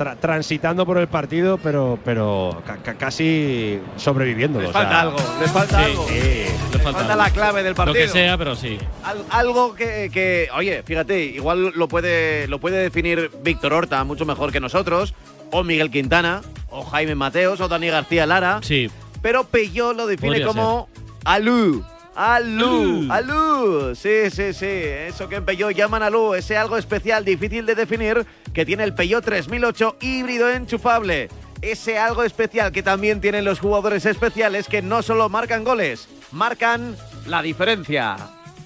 [0.00, 4.66] Tra- transitando por el partido, pero, pero ca- ca- casi sobreviviéndolo.
[4.66, 5.84] Les o sea, falta algo, les falta Sí.
[5.90, 6.08] algo.
[6.08, 7.24] sí, Le falta, Falta algo.
[7.24, 7.94] la clave del Lo partido.
[8.06, 8.78] que sea, pero sí.
[9.04, 14.24] Al- algo que, que, oye, fíjate, igual lo puede, lo puede definir Víctor Horta mucho
[14.24, 15.12] mejor que nosotros,
[15.50, 18.60] o Miguel Quintana, o Jaime Mateos, o Dani García Lara.
[18.62, 18.88] Sí.
[19.20, 20.88] Pero Peyo lo define Podría como
[21.24, 21.84] Alú.
[22.22, 27.64] Alú, Alú, sí, sí, sí, eso que en Peugeot llaman Alú, ese algo especial, difícil
[27.64, 31.30] de definir, que tiene el Peugeot 3008 híbrido enchufable.
[31.62, 36.94] Ese algo especial que también tienen los jugadores especiales que no solo marcan goles, marcan
[37.24, 38.18] la diferencia.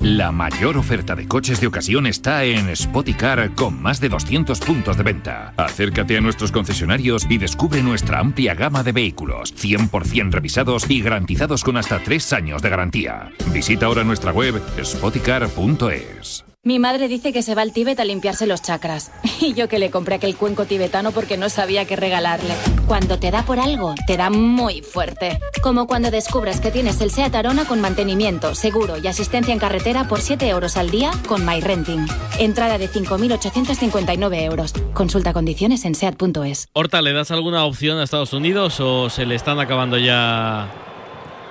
[0.04, 4.98] La mayor oferta de coches de ocasión está en Spoticar con más de 200 puntos
[4.98, 5.54] de venta.
[5.56, 11.64] Acércate a nuestros concesionarios y descubre nuestra amplia gama de vehículos, 100% revisados y garantizados
[11.64, 13.30] con hasta 3 años de garantía.
[13.50, 16.43] Visita ahora nuestra web spoticar.es.
[16.66, 19.12] Mi madre dice que se va al Tíbet a limpiarse los chakras.
[19.44, 22.54] Y yo que le compré aquel cuenco tibetano porque no sabía qué regalarle.
[22.86, 25.38] Cuando te da por algo, te da muy fuerte.
[25.62, 30.08] Como cuando descubres que tienes el SEAT Arona con mantenimiento, seguro y asistencia en carretera
[30.08, 32.06] por 7 euros al día con MyRenting.
[32.38, 34.72] Entrada de 5.859 euros.
[34.94, 36.68] Consulta condiciones en SEAT.es.
[36.72, 40.72] Horta, ¿le das alguna opción a Estados Unidos o se le están acabando ya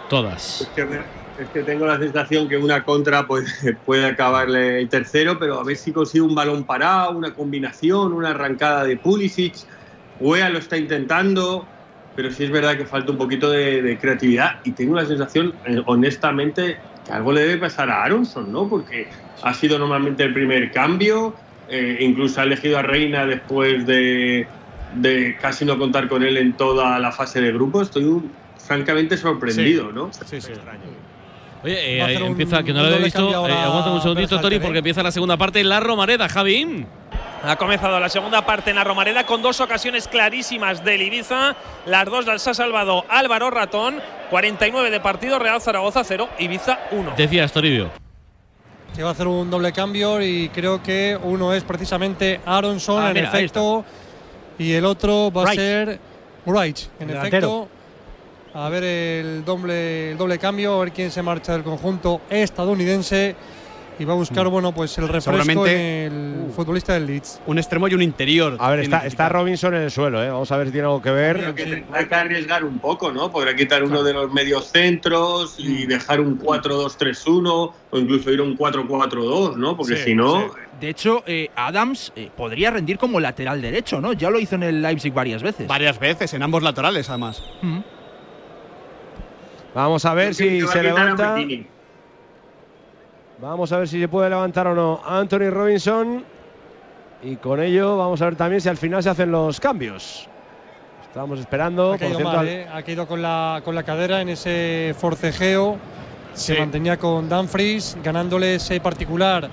[0.10, 0.68] todas?
[1.36, 3.46] Es que, tengo la sensación que una contra pues,
[3.86, 8.30] puede acabarle el tercero, pero a ver si consigue un balón parado, una combinación, una
[8.32, 9.56] arrancada de Pulisic.
[10.16, 11.72] Wea lo está intentando,
[12.14, 15.60] pero sí es verdad que falta un poquito de, de creatividad y tengo la sensación,
[15.66, 18.70] eh, honestamente, que algo le debe pasar a Aronson, ¿no?
[18.70, 19.10] Porque
[19.42, 21.36] ha sido normalmente el primer cambio,
[21.68, 24.54] eh, incluso ha elegido a Reina después de,
[24.88, 27.82] de casi no contar con él en toda la fase de grupo.
[27.82, 30.12] Estoy un- francamente sorprendido, ¿no?
[30.14, 30.54] Sí, sí.
[31.64, 33.30] Oye, eh, un- empieza, que no lo he doble visto.
[33.48, 34.60] Eh, aguanta un segundito, Tori, ¿eh?
[34.60, 35.64] porque empieza la segunda parte.
[35.64, 36.86] La Romareda, Javi.
[37.46, 41.56] Ha comenzado la segunda parte en la Romareda con dos ocasiones clarísimas del Ibiza.
[41.86, 44.02] Las dos las ha salvado Álvaro Ratón.
[44.30, 47.14] 49 de partido, Real Zaragoza 0, Ibiza 1.
[47.18, 47.90] Decías, Toribio.
[48.96, 53.08] que va a hacer un doble cambio y creo que uno es precisamente Aronson Ah,
[53.10, 53.84] en mira, efecto
[54.60, 56.00] y el otro va a ser
[56.46, 57.68] Wright en El efecto.
[58.56, 63.36] A ver el doble, el doble cambio, a ver quién se marcha del conjunto estadounidense
[64.00, 67.42] y va a buscar bueno pues el refresco en el futbolista del Leeds.
[67.48, 68.58] Un extremo y un interior.
[68.60, 70.30] A ver, está, está Robinson en el suelo, ¿eh?
[70.30, 71.38] Vamos a ver si tiene algo que ver.
[71.38, 73.32] Creo que tendrá que arriesgar un poco, ¿no?
[73.32, 78.44] Podrá quitar uno de los medios centros y dejar un 4-2-3-1 o incluso ir a
[78.44, 79.78] un 4-4-2, ¿no?
[79.78, 80.48] Porque Sí, si no, sí.
[80.80, 84.14] De hecho, eh, Adams eh, podría rendir como lateral derecho, ¿no?
[84.14, 85.68] Ya lo hizo en el Leipzig varias veces.
[85.68, 87.42] Varias veces, en ambos laterales, además.
[89.74, 91.36] Vamos a ver si se levanta.
[93.42, 96.24] Vamos a ver si se puede levantar o no Anthony Robinson.
[97.24, 100.28] Y con ello vamos a ver también si al final se hacen los cambios.
[101.08, 101.88] Estamos esperando.
[101.88, 102.68] Ha por caído cierto, mal, al- ¿eh?
[102.72, 105.78] ha caído con la, con la cadera en ese forcejeo.
[106.34, 109.48] Se mantenía con Dumfries, ganándole ese particular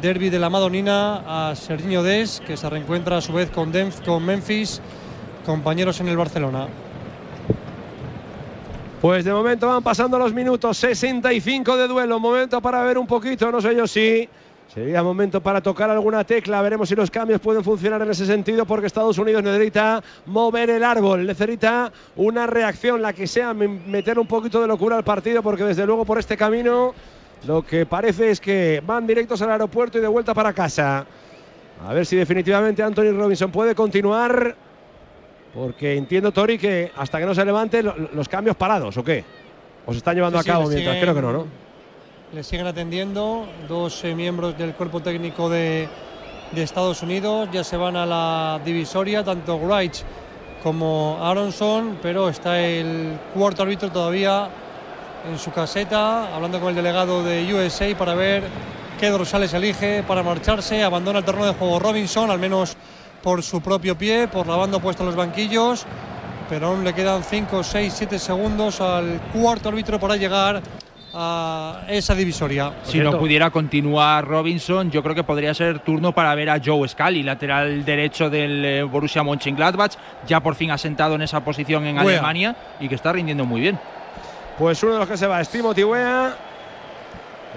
[0.00, 4.02] derby de la Madonina a Serginho Des, que se reencuentra a su vez con, Denf-
[4.04, 4.80] con Memphis,
[5.44, 6.66] compañeros en el Barcelona.
[9.00, 12.18] Pues de momento van pasando los minutos 65 de duelo.
[12.18, 14.28] Momento para ver un poquito, no sé yo si
[14.72, 16.60] sería momento para tocar alguna tecla.
[16.62, 20.82] Veremos si los cambios pueden funcionar en ese sentido porque Estados Unidos necesita mover el
[20.82, 25.42] árbol, necesita una reacción, la que sea, me- meter un poquito de locura al partido
[25.42, 26.94] porque desde luego por este camino
[27.46, 31.06] lo que parece es que van directos al aeropuerto y de vuelta para casa.
[31.86, 34.56] A ver si definitivamente Anthony Robinson puede continuar.
[35.56, 39.24] Porque entiendo, Tori, que hasta que no se levante lo- los cambios parados, ¿o qué?
[39.86, 40.96] ¿O se están llevando Sí, a cabo mientras?
[40.96, 41.46] siguen- Creo que no, ¿no?
[42.34, 45.88] Le siguen atendiendo dos eh, miembros del cuerpo técnico de,
[46.52, 47.48] de Estados Unidos.
[47.52, 49.94] Ya se van a la divisoria, tanto Wright
[50.62, 54.48] como Aronson, pero está el cuarto árbitro todavía
[55.30, 58.42] en su caseta, hablando con el delegado de USA para ver
[59.00, 60.82] qué dorsales elige para marcharse.
[60.82, 62.76] Abandona el terreno de juego Robinson, al menos
[63.26, 65.84] por su propio pie, por la banda puesta en los banquillos.
[66.48, 70.62] Pero aún le quedan 5, 6, 7 segundos al cuarto árbitro para llegar
[71.12, 72.72] a esa divisoria.
[72.84, 76.88] Si no pudiera continuar Robinson, yo creo que podría ser turno para ver a Joe
[76.88, 81.96] Scally, lateral derecho del eh, Borussia Mönchengladbach, ya por fin asentado en esa posición en
[81.96, 82.18] Wea.
[82.18, 83.76] Alemania y que está rindiendo muy bien.
[84.56, 86.32] Pues uno de los que se va es Timothy Weah,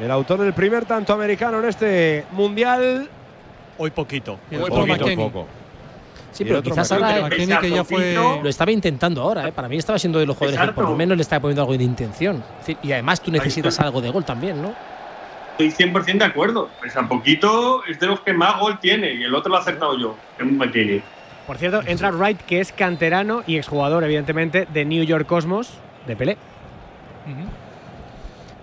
[0.01, 3.07] el autor del primer tanto americano en este mundial.
[3.77, 4.39] Hoy poquito.
[4.51, 5.58] Hoy poquito, poco.
[6.31, 9.47] Sí, pero quizás ahora que ya fue- lo está intentando ahora.
[9.47, 9.51] ¿eh?
[9.51, 11.77] Para mí estaba siendo de los jugadores que por lo menos le está poniendo algo
[11.77, 12.43] de intención.
[12.59, 14.73] Decir, y además tú necesitas algo de gol también, ¿no?
[15.57, 16.69] estoy 100% de acuerdo.
[16.79, 19.61] Pues a poquito es de los que más gol tiene y el otro lo he
[19.61, 20.15] acertado yo,
[20.71, 21.01] que.
[21.45, 25.73] Por cierto, entra Wright, que es canterano y exjugador, evidentemente, de New York Cosmos,
[26.07, 26.37] de Pelé.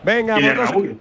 [0.04, 0.98] Venga, Y de Raúl.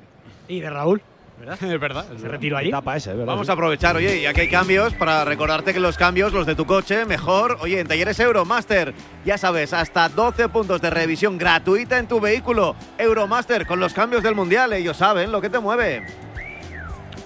[0.47, 1.01] Y de Raúl,
[1.39, 1.58] ¿verdad?
[1.62, 2.06] Es verdad.
[2.17, 2.71] Se retiró allí.
[2.95, 3.26] Ese, verdad.
[3.26, 6.56] Vamos a aprovechar, oye, ya que hay cambios, para recordarte que los cambios, los de
[6.56, 8.93] tu coche, mejor, oye, en Talleres Euromaster,
[9.26, 12.76] ya sabes, hasta 12 puntos de revisión gratuita en tu vehículo.
[12.98, 16.06] Euromaster, con los cambios del Mundial, ellos saben lo que te mueve.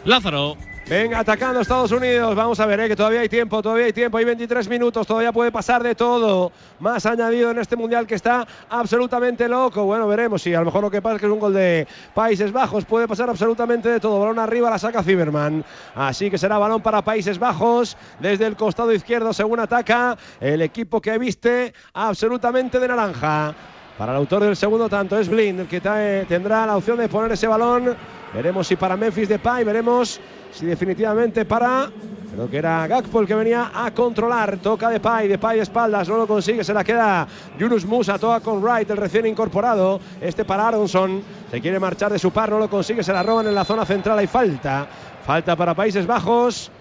[0.06, 0.58] Lázaro.
[0.89, 2.36] Venga, atacando Estados Unidos.
[2.36, 4.17] Vamos a ver, eh, que todavía hay tiempo, todavía hay tiempo.
[4.17, 6.52] Hay 23 minutos, todavía puede pasar de todo.
[6.80, 9.84] Más añadido en este mundial que está absolutamente loco.
[9.84, 11.88] Bueno, veremos si a lo mejor lo que pasa es que es un gol de
[12.15, 12.86] Países Bajos.
[12.86, 14.19] Puede pasar absolutamente de todo.
[14.19, 15.63] Balón arriba, la saca Zimmerman.
[15.93, 17.95] Así que será balón para Países Bajos.
[18.19, 23.54] Desde el costado izquierdo, según ataca el equipo que viste absolutamente de naranja.
[23.95, 25.82] Para el autor del segundo tanto es Blind, que
[26.28, 27.95] tendrá la opción de poner ese balón
[28.34, 30.20] Veremos si para Memphis Depay, veremos
[30.52, 31.89] si definitivamente para.
[32.32, 34.58] Creo que era Gakpo el que venía a controlar.
[34.58, 38.62] Toca Depay, Depay de espaldas, no lo consigue, se la queda Yunus Musa, toca con
[38.62, 40.00] Wright, el recién incorporado.
[40.22, 43.48] Este para Aronson, se quiere marchar de su par, no lo consigue, se la roban
[43.48, 44.88] en la zona central, hay falta.
[45.26, 46.72] Falta para Países Bajos.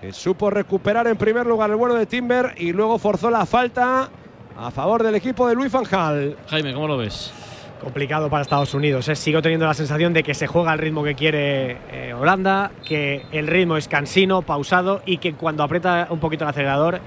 [0.00, 4.08] Que supo recuperar en primer lugar el bueno de Timber y luego forzó la falta
[4.56, 6.36] a favor del equipo de Luis Van Gaal.
[6.48, 7.32] Jaime, ¿cómo lo ves?
[7.82, 9.08] Complicado para Estados Unidos.
[9.08, 9.16] ¿eh?
[9.16, 13.22] Sigo teniendo la sensación de que se juega al ritmo que quiere eh, Holanda, que
[13.32, 17.00] el ritmo es cansino, pausado y que cuando aprieta un poquito el acelerador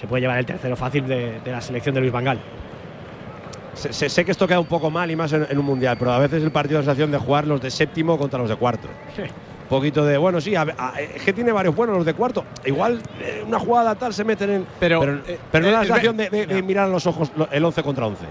[0.00, 2.38] se puede llevar el tercero fácil de, de la selección de Luis Van Gaal.
[3.74, 6.18] Sé, que esto queda un poco mal y más en, en un mundial, pero a
[6.18, 8.86] veces el partido da la sensación de jugar los de séptimo contra los de cuarto.
[9.18, 9.28] Un
[9.68, 12.44] poquito de, bueno, sí, a- a- es que tiene varios buenos los de cuarto.
[12.64, 14.66] Igual eh, una jugada tal se meten en.
[14.78, 17.06] Pero, pero, eh, pero no eh, da la sensación de, de- de mirar a los
[17.06, 18.24] ojos el 11 contra 11.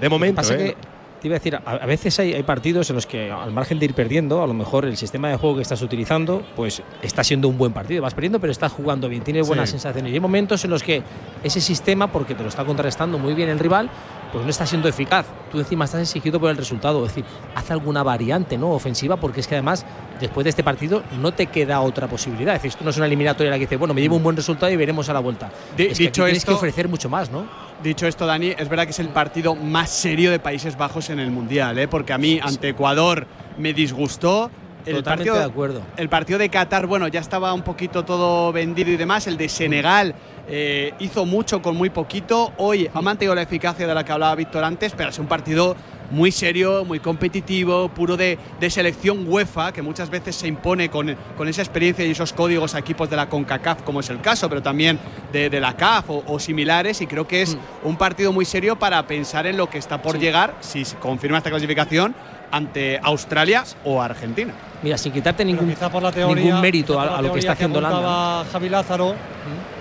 [0.00, 0.36] De momento.
[0.36, 0.58] Pasa ¿eh?
[0.58, 0.76] que
[1.22, 3.84] te iba a decir, a, veces hay, hay partidos en los que al margen de
[3.86, 7.46] ir perdiendo, a lo mejor el sistema de juego que estás utilizando, pues está siendo
[7.48, 8.02] un buen partido.
[8.02, 9.74] Vas perdiendo, pero estás jugando bien, tienes buenas Sí.
[9.74, 10.10] sensaciones.
[10.10, 11.02] Y hay momentos en los que
[11.44, 13.88] ese sistema, porque te lo está contrarrestando muy bien el rival,
[14.32, 15.26] pues no está siendo eficaz.
[15.52, 17.02] Tú encima estás exigido por el resultado.
[17.06, 19.86] Es decir, haz alguna variante no ofensiva, porque es que además,
[20.20, 22.54] después de este partido, no te queda otra posibilidad.
[22.56, 24.22] Es decir, esto no es una eliminatoria en la que dices, bueno, me llevo un
[24.22, 25.52] buen resultado y veremos a la vuelta.
[25.78, 27.44] Es que dicho tienes esto- que ofrecer mucho más, ¿no?
[27.82, 31.18] Dicho esto, Dani, es verdad que es el partido más serio de Países Bajos en
[31.18, 31.88] el Mundial, ¿eh?
[31.88, 33.26] porque a mí ante Ecuador
[33.58, 34.50] me disgustó.
[34.86, 35.82] El Totalmente partido, de acuerdo.
[35.96, 39.26] El partido de Qatar, bueno, ya estaba un poquito todo vendido y demás.
[39.26, 40.14] El de Senegal
[40.48, 42.52] eh, hizo mucho con muy poquito.
[42.58, 45.76] Hoy ha mantenido la eficacia de la que hablaba Víctor antes, pero es un partido
[46.12, 51.16] muy serio, muy competitivo, puro de, de selección UEFA, que muchas veces se impone con,
[51.36, 54.48] con esa experiencia y esos códigos a equipos de la CONCACAF, como es el caso,
[54.48, 54.98] pero también
[55.32, 57.00] de, de la CAF o, o similares.
[57.00, 60.18] Y creo que es un partido muy serio para pensar en lo que está por
[60.18, 62.14] llegar, si se confirma esta clasificación,
[62.50, 64.52] ante Australia o Argentina.
[64.82, 67.32] Mira, sin quitarte ningún, Quizá por la teoría, ningún mérito a, por la a lo
[67.32, 68.00] que está haciendo Holanda.
[68.00, 68.06] ¿no?
[68.08, 69.14] apuntaba Javi Lázaro,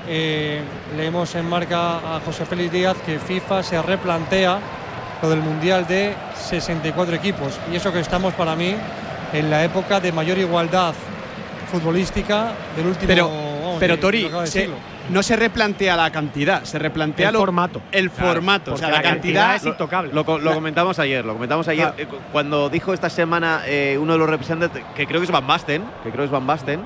[0.08, 0.62] eh,
[0.96, 4.60] leemos en marca a José Félix Díaz que FIFA se replantea
[5.22, 7.60] lo del Mundial de 64 equipos.
[7.72, 8.76] Y eso que estamos para mí
[9.34, 10.94] en la época de mayor igualdad
[11.72, 14.70] futbolística del último Pero, vamos, pero Tori, se-
[15.10, 17.82] no se replantea la cantidad, se replantea El lo- formato.
[17.92, 20.12] El Claro, formato, o sea, la, cantidad, es intocable.
[20.14, 22.02] Lo, comentamos ayer, lo comentamos ayer Claro.
[22.02, 25.32] eh, cu- cuando dijo esta semana eh, uno de los representantes, que creo que es
[25.32, 26.82] Van Basten, que creo que es Van Basten,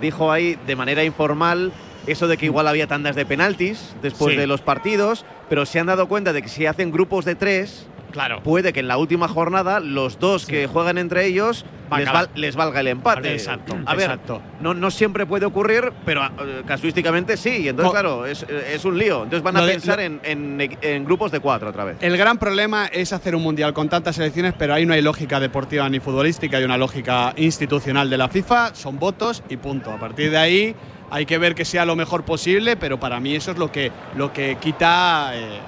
[0.00, 1.72] dijo ahí de manera informal
[2.06, 4.40] eso de que igual había tandas de penaltis después Sí.
[4.40, 7.86] de los partidos, pero se han dado cuenta de que si hacen grupos de tres,
[8.12, 8.42] Claro.
[8.42, 12.26] puede que en la última jornada los dos que juegan entre ellos les, acabar.
[12.28, 13.32] val- les valga el empate.
[13.32, 14.40] Exacto, A ver, exacto.
[14.60, 17.50] no, no siempre puede ocurrir, pero eh, casuísticamente sí.
[17.64, 19.24] Y entonces, Co- claro, es, es un lío.
[19.24, 21.96] Entonces van a Lo de- pensar lo- en, en- en grupos de cuatro otra vez.
[22.00, 25.38] El gran problema es hacer un mundial con tantas selecciones, pero ahí no hay lógica
[25.40, 29.90] deportiva ni futbolística, hay una lógica institucional de la FIFA, son votos y punto.
[29.90, 30.74] A partir de ahí
[31.10, 33.92] hay que ver que sea lo mejor posible, pero para mí eso es lo que,
[34.16, 35.58] lo que quita eh,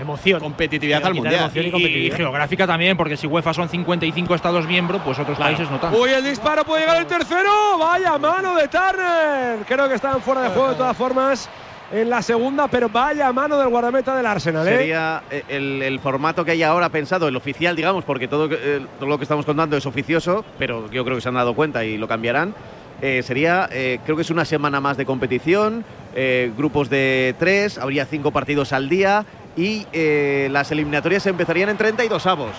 [0.00, 0.40] Emoción.
[0.40, 1.50] competitividad al mundial.
[1.52, 5.38] emoción y Y, y geográfica también, porque si UEFA son 55 estados miembros, pues otros
[5.38, 5.98] países no tanto.
[6.00, 7.78] Uy, el disparo puede llegar el tercero.
[7.78, 9.58] Vaya mano de Turner.
[9.66, 11.48] Creo que estaban fuera de juego de todas formas
[11.92, 14.66] en la segunda, pero vaya mano del guardameta del Arsenal.
[14.66, 14.78] ¿eh?
[14.78, 18.80] Sería eh, el, el formato que hay ahora pensado, el oficial, digamos, porque todo, eh,
[18.98, 21.84] todo lo que estamos contando es oficioso, pero yo creo que se han dado cuenta
[21.84, 22.54] y lo cambiarán.
[23.02, 27.76] Eh, sería, eh, creo que es una semana más de competición, eh, grupos de tres,
[27.76, 29.26] habría cinco partidos al día
[29.56, 32.52] y eh, las eliminatorias empezarían en 32 avos.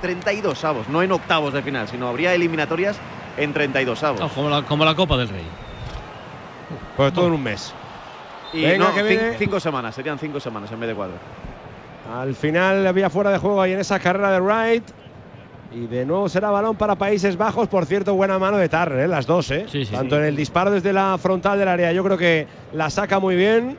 [0.00, 2.96] 32 avos, no en octavos de final, sino habría eliminatorias
[3.36, 4.20] en 32 avos.
[4.20, 5.46] No, como, la, como la Copa del Rey.
[6.96, 7.72] Pues todo en un mes.
[8.52, 9.34] y venga, no, que viene.
[9.38, 11.16] cinco semanas, serían cinco semanas en vez de cuatro.
[12.12, 14.84] Al final había fuera de juego ahí en esa carrera de Wright.
[15.70, 17.68] Y de nuevo será balón para Países Bajos.
[17.68, 19.08] Por cierto, buena mano de Turner, ¿eh?
[19.08, 19.50] las dos.
[19.50, 19.66] ¿eh?
[19.68, 20.22] Sí, sí, Tanto sí.
[20.22, 21.92] en el disparo desde la frontal del área.
[21.92, 23.76] Yo creo que la saca muy bien.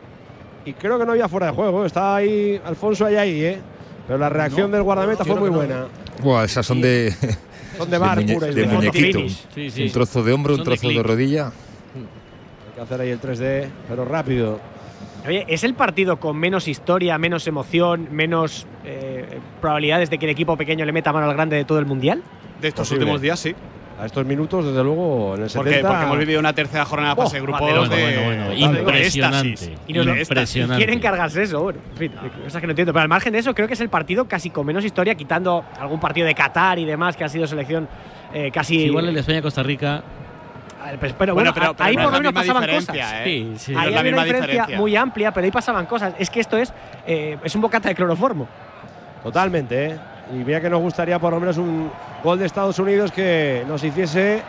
[0.65, 1.85] Y creo que no había fuera de juego.
[1.85, 3.59] Estaba ahí Alfonso allá ahí, ¿eh?
[4.07, 5.85] Pero la reacción del guardameta fue muy buena.
[6.23, 7.13] Buah, esas son de.
[7.77, 9.19] Son de bar muñe- pura y de muñequito.
[9.55, 9.83] Sí, sí.
[9.83, 11.05] Un trozo de hombro, un Son de trozo de, clic.
[11.05, 11.45] rodilla.
[11.47, 14.59] Hay que hacer ahí el 3D, pero rápido.
[15.25, 20.31] Oye, ¿es el partido con menos historia, menos emoción, menos eh, probabilidades de que el
[20.31, 22.21] equipo pequeño le meta mano al grande de todo el mundial?
[22.61, 23.05] De estos Posible.
[23.05, 23.55] últimos días, sí.
[23.99, 25.89] A estos minutos, desde luego, en el Porque, 70.
[25.89, 28.53] porque hemos vivido una tercera jornada de fase de Oh, grupos Bueno, de, bueno, bueno.
[28.55, 29.75] Impresionante.
[29.87, 30.77] Y, nos Impresionante.
[30.77, 32.11] quieren cargarse eso, bueno, en fin,
[32.45, 32.93] cosas que no entiendo.
[32.93, 35.65] Pero al margen de eso, creo que es el partido casi con menos historia, quitando
[35.79, 37.89] algún partido de Qatar y demás, que ha sido selección
[38.33, 38.75] eh, casi.
[38.75, 40.01] Sí, igual el de España-Costa Rica.
[40.81, 42.95] Ah, pues, pero bueno, pero- pero ahí por lo menos pasaban cosas.
[42.95, 43.21] ¿eh?
[43.25, 43.73] Sí, sí.
[43.77, 44.77] Ahí había una diferencia, diferencia.
[44.77, 46.13] muy amplia, pero ahí pasaban cosas.
[46.17, 46.73] Es que esto es,
[47.05, 48.47] eh, es un bocata de cloroformo.
[49.23, 49.99] Totalmente, ¿eh?
[50.31, 51.91] Y mira que nos gustaría por lo menos un,
[52.23, 54.41] gol de Estados Unidos que nos hiciese,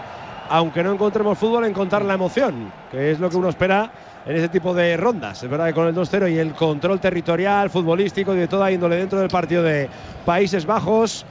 [0.48, 3.90] aunque no encontremos fútbol, encontrar la emoción, que es lo que uno espera
[4.26, 5.42] en ese tipo de rondas.
[5.42, 8.96] Es verdad que con el 2-0 y el control territorial, futbolístico y de toda índole
[8.96, 9.88] dentro del partido de
[10.26, 11.24] Países Bajos,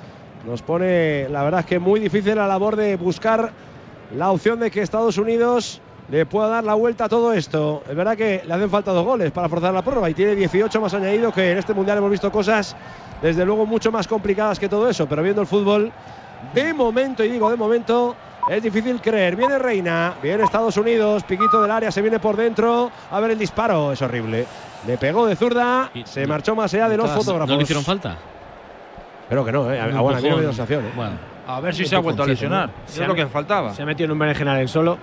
[0.47, 3.51] nos pone, la verdad es que muy difícil la labor de buscar
[4.15, 5.81] la opción de que Estados Unidos
[6.11, 7.83] le pueda dar la vuelta a todo esto.
[7.87, 10.81] Es verdad que le hacen falta dos goles para forzar la prórroga y tiene 18
[10.81, 12.75] más añadido que en este mundial hemos visto cosas
[13.21, 15.91] desde luego mucho más complicadas que todo eso, pero viendo el fútbol
[16.53, 18.15] de momento, y digo de momento,
[18.49, 19.35] es difícil creer.
[19.35, 22.89] Viene Reina, viene Estados Unidos, piquito del área, se viene por dentro.
[23.11, 24.45] A ver el disparo, es horrible.
[24.87, 27.49] Le pegó de zurda, se marchó más allá de los fotógrafos.
[27.49, 28.15] ¿No le hicieron falta?
[29.27, 29.79] Pero que no, ¿eh?
[29.79, 30.55] Ah, bueno, a mí no me dio empujón.
[30.55, 30.91] sensación, ¿eh?
[30.95, 31.11] Bueno.
[31.45, 32.67] A ver si se ha vuelto a lesionar.
[32.69, 32.73] ¿no?
[32.85, 33.73] Se es lo ha- que faltaba.
[33.73, 34.97] Se ha metido en un berenjenal él solo.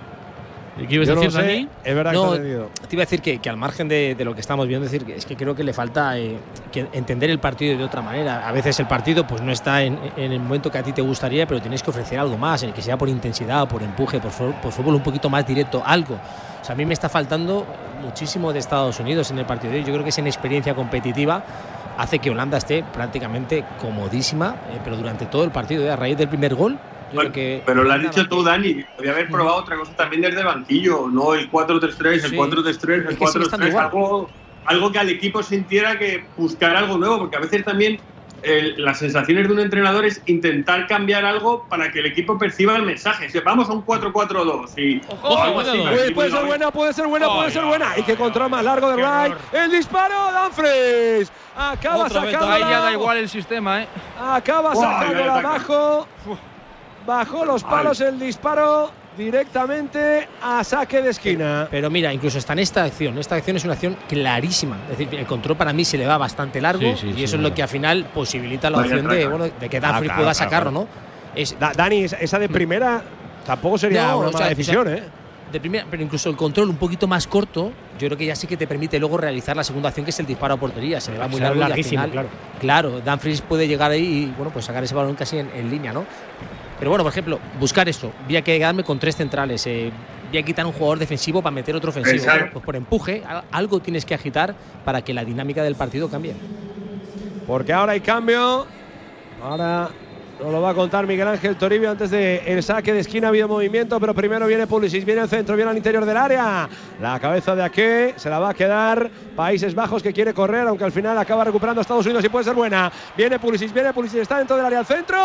[0.79, 1.69] ¿Y qué ibas a no decir, sé, Dani?
[1.83, 2.69] es verdad que No, ha tenido.
[2.87, 5.03] te iba a decir que, que al margen de, de lo que estamos viendo, decir
[5.05, 6.37] que es que creo que le falta eh,
[6.71, 8.47] que entender el partido de otra manera.
[8.47, 11.01] A veces el partido pues no está en, en el momento que a ti te
[11.01, 14.19] gustaría, pero tienes que ofrecer algo más, en el que sea por intensidad, por empuje,
[14.19, 16.15] por, por fútbol un poquito más directo, algo.
[16.61, 17.65] O sea, a mí me está faltando
[18.03, 19.85] muchísimo de Estados Unidos en el partido de hoy.
[19.85, 21.43] Yo creo que esa inexperiencia competitiva
[21.97, 26.17] hace que Holanda esté prácticamente comodísima, eh, pero durante todo el partido, eh, a raíz
[26.17, 26.77] del primer gol.
[27.13, 28.83] Yo creo que Pero lo has dicho tú, Dani.
[28.95, 32.35] Podría haber probado otra cosa también desde el banquillo, no el 4-3-3, el Sí.
[32.35, 33.85] 4-3-3, el que sigue estando 4-3, igual.
[33.85, 34.29] algo,
[34.65, 37.99] algo que al equipo sintiera que buscar algo nuevo, porque a veces también
[38.43, 42.75] eh, las sensaciones de un entrenador es intentar cambiar algo para que el equipo perciba
[42.75, 43.29] el mensaje.
[43.31, 46.45] Si vamos a un 4-4-2 y o algo así, para que el Puede, puede ser
[46.45, 47.97] buena, puede ser buena, puede ser buena.
[47.97, 49.33] Y que control más largo de Wright.
[49.53, 51.31] El disparo, Danfries.
[51.55, 52.55] Acaba Otra vez, sacándola.
[52.55, 53.87] ahí ya da igual el sistema, ¿eh?
[54.19, 56.05] Acaba sacándola ya ataca.
[57.07, 61.67] Bajó los palos el disparo directamente a saque de esquina.
[61.71, 63.17] Pero mira, incluso está en esta acción.
[63.17, 64.77] Esta acción es una acción clarísima.
[64.91, 67.23] Es decir, el control para mí se le va bastante largo Sí, sí, y sí,
[67.23, 70.09] eso es lo que al final posibilita la opción de, bueno, de que Ah, Danfries
[70.09, 70.71] claro, pueda sacarlo.
[70.71, 70.87] ¿no?
[71.33, 73.01] Es, Da- Dani, esa- de primera
[73.45, 75.03] tampoco sería No, una o mala sea, decisión, o sea, ¿eh?
[75.51, 78.47] De primera, pero incluso el control un poquito más corto, yo creo que ya sí
[78.47, 80.99] que te permite luego realizar la segunda acción, que es el disparo a portería.
[80.99, 82.27] Se le va muy largo y al final- claro.
[82.59, 85.93] Claro, Danfries puede llegar ahí y bueno, pues sacar ese balón casi en, en línea,
[85.93, 86.03] ¿no?
[86.79, 88.11] Pero bueno, por ejemplo, buscar eso.
[88.27, 89.65] Voy a quedarme con tres centrales.
[89.67, 89.91] eh,
[90.29, 92.23] voy a quitar un jugador defensivo para meter otro ofensivo.
[92.39, 94.53] Bueno, pues por empuje, al- algo tienes que agitar
[94.85, 96.33] para que la dinámica del partido cambie.
[97.47, 98.67] Porque ahora hay cambio.
[99.41, 99.89] Ahora
[100.41, 103.27] nos lo va a contar Miguel Ángel Toribio antes del el saque de esquina.
[103.27, 106.69] Ha habido movimiento, pero primero viene Pulisic, viene el centro, viene al interior del área.
[107.01, 109.09] La cabeza de Ake se la va a quedar.
[109.35, 112.45] Países Bajos que quiere correr, aunque al final acaba recuperando a Estados Unidos y puede
[112.45, 112.91] ser buena.
[113.15, 115.17] Viene Pulisic, viene Pulisic, está dentro del área al centro.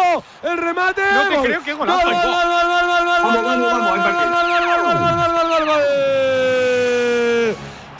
[0.43, 1.03] El remate.
[1.13, 2.09] No te creo, qué golazo.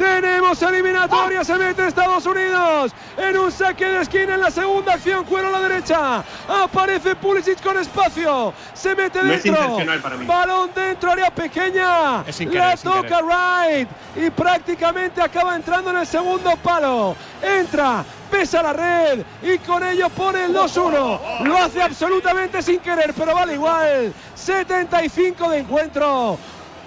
[0.03, 5.25] Tenemos eliminatoria, se mete Estados Unidos en un saque de esquina en la segunda acción,
[5.25, 6.25] cuero a la derecha.
[6.49, 9.53] Aparece Pulisic con espacio, se mete dentro.
[9.53, 10.27] intencional para mí.
[10.27, 12.23] Balón dentro, área pequeña.
[12.27, 17.15] Es sin querer, la sin toca Wright y prácticamente acaba entrando en el segundo palo.
[17.41, 21.45] Entra, pesa la red y con ello pone el 2-1.
[21.45, 24.13] Lo hace absolutamente sin querer, pero vale igual.
[24.35, 26.37] 75 de encuentro.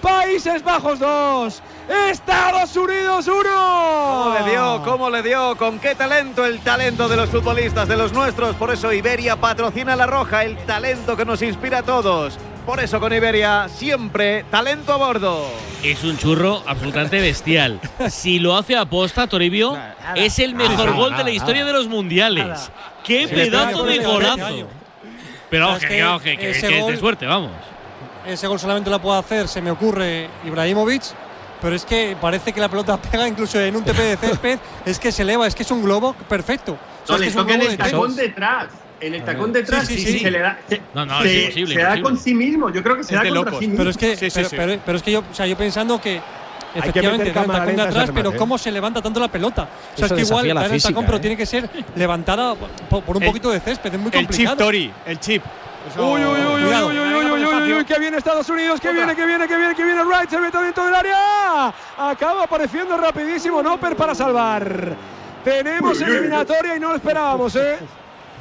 [0.02, 1.62] Países Bajos 2.
[1.88, 3.42] Estados Unidos 1.
[3.44, 4.82] ¿Cómo le dio?
[4.84, 5.56] ¿Cómo le dio?
[5.56, 6.44] ¿Con qué talento?
[6.44, 8.56] El talento de los futbolistas, de los nuestros.
[8.56, 12.38] Por eso Iberia patrocina la roja, el talento que nos inspira a todos.
[12.64, 15.48] Por eso con Iberia siempre talento a bordo.
[15.84, 17.80] Es un churro absolutamente bestial.
[18.10, 19.78] Si lo hace aposta, Toribio,
[20.16, 21.72] es el mejor Nada, gol de nada, la historia nada.
[21.72, 22.70] de los mundiales.
[23.04, 24.66] ¡Qué Sí, pedazo de golazo!
[25.48, 27.52] Pero vamos, Es que, que vamos, que, es de gol- suerte, vamos.
[28.26, 31.02] Ese gol solamente lo puede hacer, se me ocurre, Ibrahimovic.
[31.66, 34.58] Pero es que parece que la pelota pega incluso en un TP de césped.
[34.84, 36.74] es que se eleva, es que es un globo perfecto.
[36.74, 38.66] O sea, No, es que le es un toca en el tacón detrás.
[39.00, 40.18] En el A tacón detrás Sí, sí, sí, sí.
[40.20, 40.58] se le da.
[40.68, 42.02] Se, No, no, se- es imposible, se da imposible.
[42.04, 42.70] con sí mismo.
[42.72, 43.58] Yo creo que se Es da contra locos.
[43.58, 43.78] sí mismo.
[43.78, 44.56] Pero es que, Sí, sí, pero, sí.
[44.56, 46.20] pero- pero es que yo, o sea, yo pensando que
[46.72, 48.36] efectivamente da el tacón de atrás, pero ¿eh?
[48.36, 49.62] cómo se levanta tanto la pelota.
[49.64, 51.20] O sea, Eso es que igual la el tacón, pero ¿eh?
[51.20, 52.54] tiene que ser levantada
[52.88, 54.56] por, por un El- poquito de césped, es muy El chip complicado.
[54.56, 55.42] Tori, el chip.
[55.98, 56.45] Uy, uy, uy,
[57.78, 60.40] uy, que viene Estados Unidos, que viene, que viene, que viene, que viene Wright, se
[60.40, 61.72] mete dentro del área.
[61.98, 64.94] Acaba apareciendo rapidísimo Noper para salvar.
[65.44, 67.78] Tenemos eliminatoria y no lo esperábamos, ¿eh?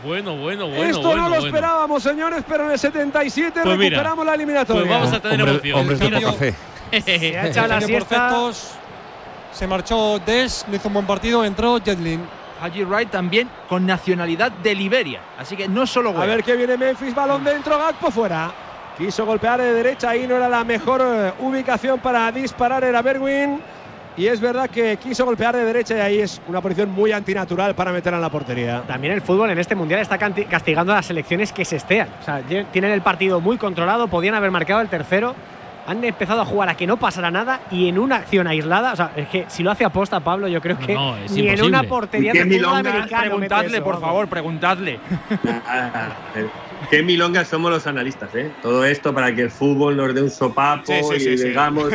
[0.04, 0.84] Bueno, bueno, bueno.
[0.84, 1.46] Esto bueno, no lo bueno.
[1.48, 4.82] esperábamos, señores, pero en el 77 Pues mira, recuperamos la eliminatoria.
[4.84, 5.80] Pues vamos a tener Hombre- emoción.
[5.80, 6.56] hombres de fe.
[7.02, 8.32] Se ha echado la siesta.
[9.52, 12.22] se marchó Des, no hizo un buen partido, entró Jetlin.
[12.62, 15.20] Haji Wright también con nacionalidad de Liberia.
[15.38, 16.28] Así que no solo A güey.
[16.30, 18.52] ver que viene Memphis, balón dentro, Gakpo fuera.
[18.98, 23.60] Quiso golpear de derecha, ahí no era la mejor eh, ubicación para disparar, era Berwin.
[24.16, 27.76] y es verdad que quiso golpear de derecha y ahí es una posición muy antinatural
[27.76, 28.84] para meter en la portería.
[28.88, 32.08] También el fútbol en este mundial está castigando a las selecciones que se estean.
[32.22, 35.36] O sea, tienen el partido muy controlado, podían haber marcado el tercero.
[35.88, 38.96] Han empezado a jugar a que no pasara nada y en una acción aislada, o
[38.96, 40.98] sea, es que si lo hace aposta Pablo, yo creo que
[41.30, 43.22] ni en una portería de fútbol americano.
[43.24, 45.00] Preguntadle, por favor, preguntadle.
[46.90, 48.52] Qué milongas somos los analistas, ¿eh?
[48.62, 51.90] Todo esto para que el fútbol nos dé un sopapo y digamos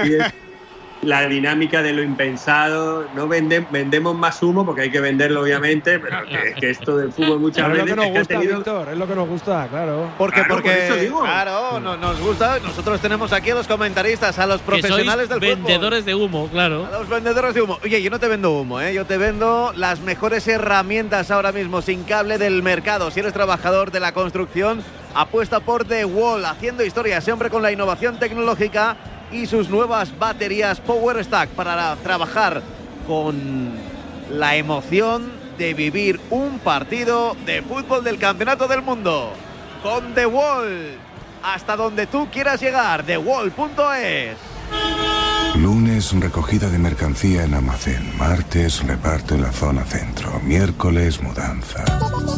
[1.02, 3.06] la dinámica de lo impensado.
[3.14, 6.18] No vende, vendemos más humo porque hay que venderlo, obviamente, pero
[6.58, 7.84] que, esto del fútbol muchas veces.
[7.84, 10.10] Es lo que nos gusta, Víctor, es lo que nos gusta, claro.
[10.18, 12.58] Porque, porque, claro, nos gusta.
[12.60, 15.56] Nosotros tenemos aquí a los comentaristas, a los profesionales del fútbol.
[15.56, 16.86] Vendedores de humo, claro.
[16.86, 17.78] A los vendedores de humo.
[17.82, 18.92] Oye, yo no te vendo humo, ¿eh?
[18.94, 23.10] Yo te vendo las mejores herramientas ahora mismo sin cable del mercado.
[23.10, 24.82] Si eres trabajador de la construcción,
[25.14, 28.96] apuesta por The Wall, haciendo historia, siempre con la innovación tecnológica
[29.32, 32.62] y sus nuevas baterías Power Stack para trabajar
[33.06, 33.70] con
[34.30, 39.32] la emoción de vivir un partido de fútbol del Campeonato del Mundo.
[39.82, 40.98] Con The Wall,
[41.42, 44.36] hasta donde tú quieras llegar, TheWall.es.
[45.56, 48.02] Lunes recogida de mercancía en almacén.
[48.18, 50.40] Martes reparto en la zona centro.
[50.40, 51.84] Miércoles mudanza.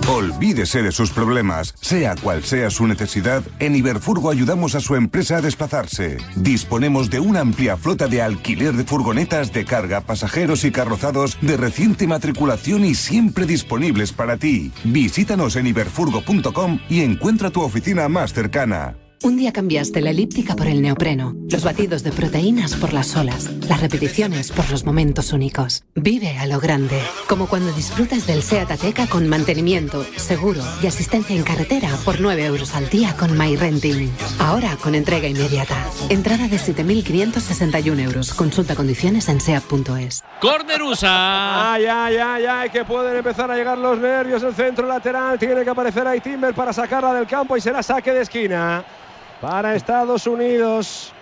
[0.08, 1.74] Olvídese de sus problemas.
[1.80, 6.16] Sea cual sea su necesidad, en Iberfurgo ayudamos a su empresa a desplazarse.
[6.34, 11.56] Disponemos de una amplia flota de alquiler de furgonetas de carga, pasajeros y carrozados de
[11.56, 14.72] reciente matriculación y siempre disponibles para ti.
[14.84, 18.96] Visítanos en iberfurgo.com y encuentra tu oficina más cercana.
[19.24, 23.48] Un día cambiaste la elíptica por el neopreno, los batidos de proteínas por las olas,
[23.68, 25.84] las repeticiones por los momentos únicos.
[25.94, 31.36] Vive a lo grande, como cuando disfrutas del SEAT Ateca con mantenimiento, seguro y asistencia
[31.36, 34.10] en carretera por 9 euros al día con MyRenting.
[34.40, 35.76] Ahora con entrega inmediata.
[36.08, 38.34] Entrada de 7.561 euros.
[38.34, 40.24] Consulta condiciones en SEAT.es.
[40.40, 41.74] Cornerusa.
[41.74, 44.42] Ay, ay, ay, ay, que pueden empezar a llegar los nervios.
[44.42, 48.10] El centro lateral tiene que aparecer ahí Timber para sacarla del campo y será saque
[48.10, 48.84] de esquina
[49.42, 51.12] para Estados Unidos.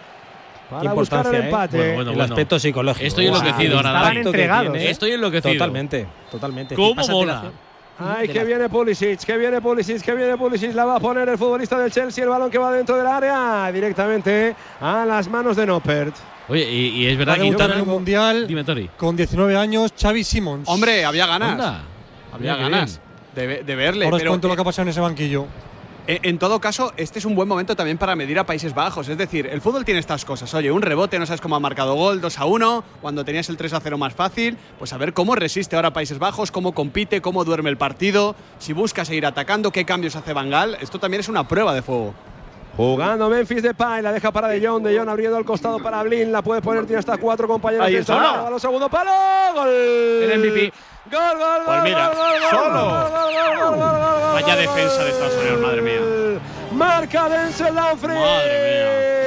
[0.68, 1.44] Para buscar el ¿eh?
[1.46, 1.94] empate.
[1.96, 3.04] el aspecto psicológico.
[3.04, 3.90] Estoy enloquecido ahora.
[3.90, 4.76] Estaban entregados.
[4.76, 4.90] ¿eh?
[4.90, 5.54] Estoy enloquecido.
[5.54, 6.74] Totalmente, totalmente.
[6.76, 7.50] ¿Cómo mola?
[7.98, 11.36] Ay, que viene Pulisic, que viene Pulisic, que viene Pulisic, la va a poner el
[11.36, 15.66] futbolista del Chelsea, el balón que va dentro del área, directamente a las manos de
[15.66, 16.14] Noppert.
[16.48, 18.48] Oye, y, es verdad que en el mundial
[18.96, 20.66] con 19 años, Xavi Simons.
[20.66, 21.82] Hombre, había ganas.
[22.32, 23.00] Había ganas
[23.34, 24.06] de, de, verle.
[24.06, 25.46] Ahora os cuento lo que ha pasado en ese banquillo.
[26.10, 29.08] Eh, en todo caso, este es un buen momento también para medir a Países Bajos.
[29.08, 30.52] Es decir, el fútbol tiene estas cosas.
[30.54, 33.56] Oye, un rebote, no sabes cómo ha marcado gol, 2 a 1, cuando tenías el
[33.56, 34.58] 3 a 0 más fácil.
[34.76, 38.72] Pues a ver cómo resiste ahora Países Bajos, cómo compite, cómo duerme el partido, si
[38.72, 40.78] busca seguir atacando, qué cambios hace Bangal.
[40.80, 42.12] Esto también es una prueba de fuego.
[42.76, 46.02] Jugando Memphis de Pay, la deja para De Jong, De Jong abriendo el costado para
[46.02, 47.86] Blin, la puede poner, tiene hasta cuatro compañeros.
[47.86, 48.48] Ahí está.
[48.48, 49.12] A los segundo palo,
[49.54, 49.68] gol.
[49.68, 50.72] El MVP.
[51.06, 52.12] Gol, gol, pues mira,
[52.50, 53.10] solo.
[54.34, 56.00] Vaya defensa de Estados Unidos, madre mía.
[56.72, 58.20] Marca Denzel Dumfries.
[58.20, 59.20] Madre mía.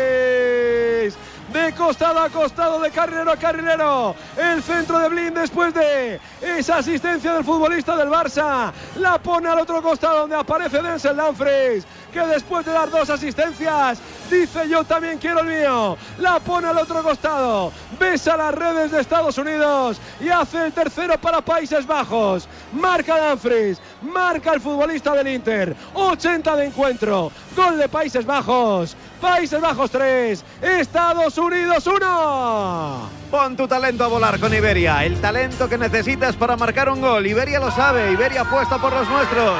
[1.53, 4.15] De costado a costado, de carrilero a carrilero.
[4.38, 8.71] El centro de Blin después de esa asistencia del futbolista del Barça.
[8.95, 13.99] La pone al otro costado donde aparece Denzel Dumfries que después de dar dos asistencias
[14.30, 15.97] dice yo también quiero el mío.
[16.19, 21.17] La pone al otro costado, besa las redes de Estados Unidos y hace el tercero
[21.19, 22.47] para Países Bajos.
[22.74, 25.76] Marca Danfries, marca el futbolista del Inter.
[25.93, 28.95] 80 de encuentro, gol de Países Bajos.
[29.21, 33.09] Países Bajos 3, Estados Unidos 1.
[33.32, 37.26] Pon tu talento a volar con Iberia, el talento que necesitas para marcar un gol.
[37.26, 39.59] Iberia lo sabe, Iberia apuesta por los nuestros.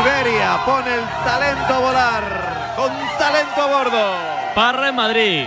[0.00, 4.54] Iberia pone el talento a volar, con talento a bordo.
[4.54, 5.46] Parra en Madrid.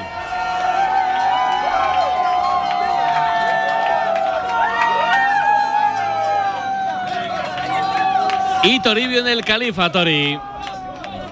[8.63, 10.37] Y Toribio en el Califa, Tori.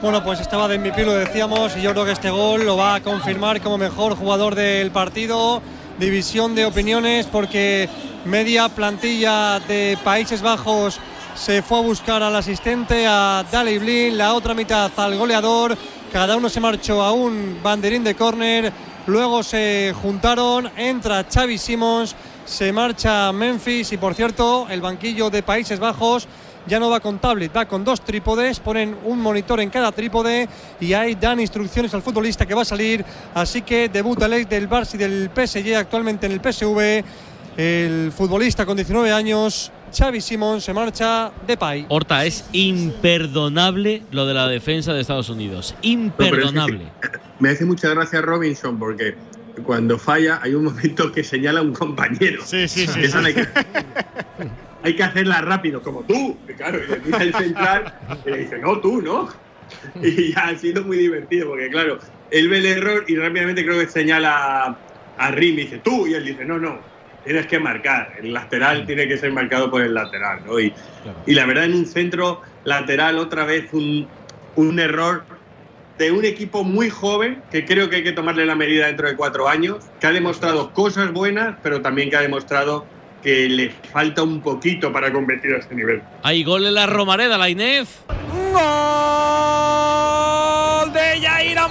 [0.02, 2.96] Bueno, pues estaba de MVP, lo decíamos, y yo creo que este gol lo va
[2.96, 5.62] a confirmar como mejor jugador del partido.
[6.00, 7.90] División de opiniones, porque
[8.24, 10.98] media plantilla de Países Bajos
[11.40, 15.78] se fue a buscar al asistente, a Dali Blin, la otra mitad al goleador.
[16.12, 18.74] Cada uno se marchó a un banderín de córner.
[19.08, 22.14] Luego se juntaron, entra Xavi Simons,
[22.46, 26.28] se marcha Memphis y por cierto el banquillo de Países Bajos
[26.68, 30.50] ya no va con tablet, va con dos trípodes, ponen un monitor en cada trípode
[30.80, 33.06] y ahí dan instrucciones al futbolista que va a salir.
[33.34, 37.04] Así que debuta el ex del Barça y del PSG actualmente en el PSV.
[37.56, 41.86] El futbolista con 19 años Xavi Simón se marcha de Pay.
[41.90, 45.76] Horta, es imperdonable lo de la defensa de Estados Unidos.
[45.82, 46.88] Imperdonable.
[47.40, 49.16] me hace mucha gracia Robinson porque
[49.64, 52.44] cuando falla, hay un momento que señala a un compañero.
[52.46, 53.02] Sí, sí, sí.
[53.02, 53.26] Esa sí.
[53.28, 53.48] hay, que,
[54.84, 56.38] hay que hacerla rápido, como tú.
[56.58, 57.94] Claro, y le dice el central
[58.26, 59.30] y le dice, no, tú, ¿no?
[60.02, 62.00] Y ya ha sido muy divertido, porque claro,
[62.32, 64.78] él ve el error y rápidamente creo que señala
[65.18, 66.80] a Rim y dice, tú, y él dice, no, no,
[67.30, 68.14] tienes que marcar.
[68.24, 70.60] El lateral tiene que ser marcado por el lateral, ¿no?
[70.60, 70.74] Y,
[71.28, 74.08] y la verdad, en un centro lateral, otra vez un,
[74.56, 75.22] un error
[76.00, 79.16] de un equipo muy joven que creo que hay que tomarle la medida dentro de
[79.16, 82.88] cuatro años, que ha demostrado cosas buenas, pero también que ha demostrado
[83.22, 86.02] que le falta un poquito para competir a este nivel.
[86.24, 88.00] Hay gol en la Romareda, la Inés.
[88.42, 89.29] Yair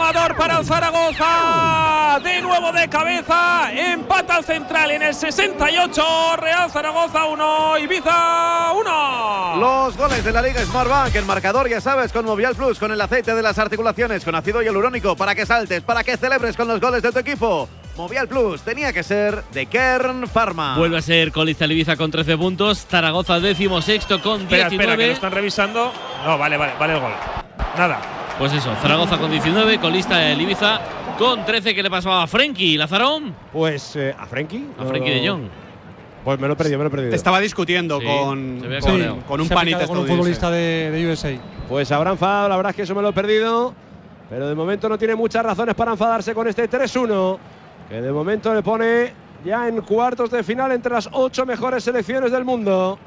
[0.00, 2.20] Amador para el Zaragoza.
[2.22, 3.72] De nuevo de cabeza.
[3.72, 6.36] Empata al central en el 68.
[6.36, 7.78] Real Zaragoza 1.
[7.78, 9.56] Ibiza 1.
[9.58, 13.00] Los goles de la Liga Smartbank, el marcador, ya sabes, con Movial Plus, con el
[13.00, 16.80] aceite de las articulaciones, con ácido hialurónico, para que saltes, para que celebres con los
[16.80, 17.68] goles de tu equipo.
[17.98, 20.78] Movial Plus tenía que ser de Kern Pharma.
[20.78, 22.86] Vuelve a ser colista Ibiza con 13 puntos.
[22.88, 24.62] Zaragoza décimo sexto con 19.
[24.62, 25.92] Espera, espera, que lo están revisando.
[26.24, 27.10] No, vale, vale, vale el gol.
[27.76, 27.98] Nada.
[28.38, 30.80] Pues eso, Zaragoza con 19, colista el Ibiza
[31.18, 31.74] con 13.
[31.74, 32.76] ¿Qué le pasaba a Frenkie?
[32.76, 33.34] ¿Lazarón?
[33.52, 34.64] Pues eh, a Frenkie.
[34.78, 35.42] A Frenkie de Jong.
[36.24, 37.10] Pues me lo he perdido, me lo he perdido.
[37.10, 39.16] Te estaba discutiendo Sí, con, con, cabreado.
[39.26, 41.32] con un panita con un futbolista de, de USA.
[41.68, 43.74] Pues habrá enfadado, la verdad es que eso me lo he perdido.
[44.30, 47.38] Pero de momento no tiene muchas razones para enfadarse con este 3-1.
[47.88, 49.12] Que de momento le pone
[49.44, 52.98] ya en cuartos de final entre las ocho mejores selecciones del mundo.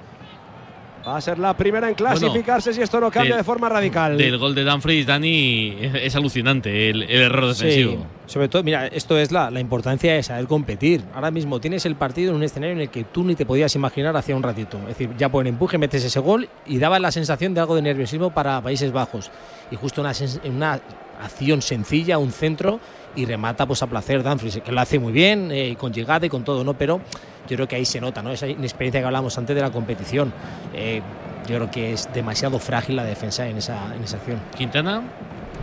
[1.08, 4.16] Va a ser la primera en clasificarse si esto no cambia del- de forma radical.
[4.20, 7.92] Del gol de Dumfries, Dani, es alucinante el, el error defensivo.
[7.94, 11.04] Sí, sobre todo, mira, esto es la, la importancia de saber competir.
[11.16, 13.74] Ahora mismo tienes el partido en un escenario en el que tú ni te podías
[13.76, 14.78] imaginar hacía un ratito.
[14.82, 17.74] Es decir, ya por el empuje metes ese gol y daba la sensación de algo
[17.76, 19.32] de nerviosismo para Países Bajos.
[19.72, 20.12] Y justo una,
[20.46, 20.80] una
[21.24, 22.80] acción sencilla, un centro
[23.16, 26.30] y remata pues a placer Dumfries, que lo hace muy bien, eh, con llegada y
[26.30, 26.74] con todo, ¿no?
[26.76, 27.02] Pero
[27.48, 28.32] yo creo que ahí se nota, ¿no?
[28.32, 30.32] Esa inexperiencia que hablamos antes de la competición.
[30.74, 31.02] Eh,
[31.48, 34.40] yo creo que es demasiado frágil la defensa en esa, en esa acción.
[34.58, 35.02] ¿Quintana?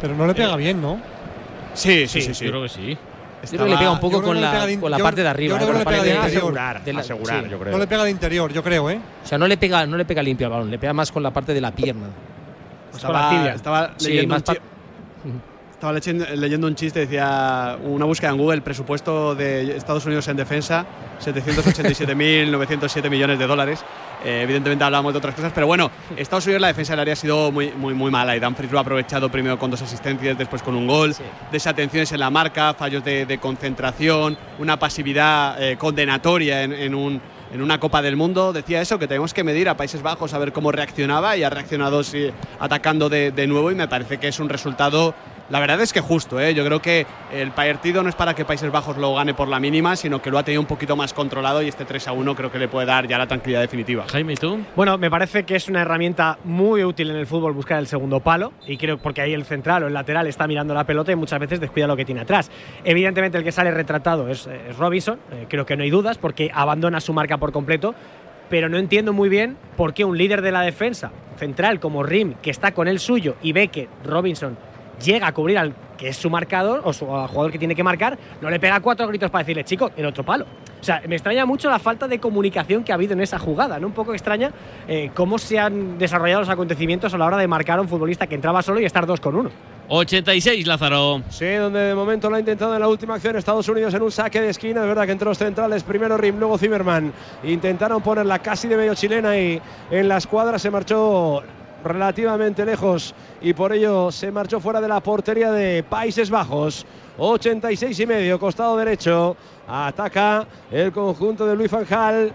[0.01, 0.99] Pero no le pega bien, ¿no?
[1.75, 2.35] Sí, sí, sí.
[2.35, 2.45] sí.
[2.47, 2.99] Yo creo que sí.
[3.45, 5.29] Yo creo que le pega un poco con la, de- con la yo- parte de
[5.29, 5.59] arriba.
[5.59, 6.53] yo creo eh, que le pega parte de interior.
[6.85, 7.51] de la- asegurar, sí.
[7.51, 7.73] yo creo.
[7.73, 9.01] No le pega de interior, yo creo, ¿eh?
[9.25, 11.23] O sea, no le pega, no le pega limpio al balón, le pega más con
[11.23, 12.07] la parte de la pierna.
[12.95, 14.43] Estaba, estaba Sí, leyendo más
[15.73, 20.37] Estaba leyendo, un chiste, decía una búsqueda en Google, el presupuesto de Estados Unidos en
[20.37, 20.85] defensa,
[21.25, 23.85] 787.907 millones de dólares.
[24.25, 27.17] Eh, evidentemente hablábamos de otras cosas, pero bueno, Estados Unidos la defensa del área ha
[27.17, 30.65] sido muy, muy, muy mala y Dumfries lo ha aprovechado primero con dos asistencias, después
[30.65, 31.15] con un gol,
[31.53, 37.21] desatenciones en la marca, fallos de, de concentración, una pasividad eh, condenatoria en, en un,
[37.53, 38.53] en una Copa del Mundo.
[38.53, 41.51] Decía eso, que tenemos que medir a Países Bajos a ver cómo reaccionaba y ha
[41.51, 42.03] reaccionado
[42.59, 45.15] atacando de nuevo y me parece que es un resultado
[45.51, 46.55] la verdad es que justo, ¿eh?
[46.55, 49.59] yo creo que el partido no es para que Países Bajos lo gane por la
[49.59, 52.35] mínima, sino que lo ha tenido un poquito más controlado y este 3 a 1
[52.35, 54.05] creo que le puede dar ya la tranquilidad definitiva.
[54.11, 54.59] Jaime, ¿y tú?
[54.77, 58.21] Bueno, me parece que es una herramienta muy útil en el fútbol buscar el segundo
[58.21, 61.17] palo y creo porque ahí el central o el lateral está mirando la pelota y
[61.17, 62.51] muchas veces descuida lo que tiene atrás.
[62.85, 66.51] Evidentemente el que sale retratado es, es Robinson, eh, creo que no hay dudas porque
[66.53, 67.95] abandona su marca por completo,
[68.51, 72.35] pero no entiendo muy bien por qué un líder de la defensa central como Rim,
[72.43, 74.59] que está con el suyo y ve que Robinson
[75.03, 77.83] llega a cubrir al que es su marcador o su al jugador que tiene que
[77.83, 80.47] marcar, no le pega cuatro gritos para decirle, chico, el otro palo.
[80.81, 83.81] O sea, me extraña mucho la falta de comunicación que ha habido en esa jugada,
[83.81, 83.89] ¿no?
[83.89, 84.53] Un poco extraña
[84.87, 88.29] eh, cómo se han desarrollado los acontecimientos a la hora de marcar a un futbolista
[88.29, 89.51] que entraba solo y estar dos con uno.
[89.89, 91.23] 86, Lázaro.
[91.31, 94.13] Sí, donde de momento lo ha intentado en la última acción Estados Unidos en un
[94.13, 94.83] saque de esquina.
[94.83, 98.95] Es verdad que entre los centrales, primero Rim, luego Zimmerman, intentaron ponerla casi de medio
[98.95, 101.43] chilena y en la escuadra se marchó
[101.85, 106.87] relativamente lejos y por ello se marchó fuera de la portería de Países Bajos.
[107.19, 109.37] 86 y medio, costado derecho.
[109.67, 112.33] Ataca el conjunto de Luis Van Gaal.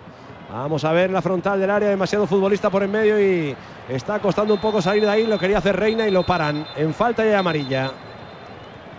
[0.52, 3.56] Vamos a ver la frontal del área, demasiado futbolista por en medio y
[3.90, 5.26] está costando un poco salir de ahí.
[5.26, 7.92] Lo quería hacer Reina y lo paran en falta y amarilla.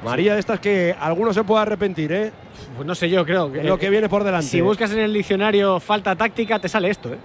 [0.05, 2.33] María de estas que alguno se puede arrepentir, ¿eh?
[2.77, 4.49] Pues no sé yo, creo que lo que viene por delante.
[4.49, 7.19] Si buscas en el diccionario falta táctica, te sale esto, ¿eh?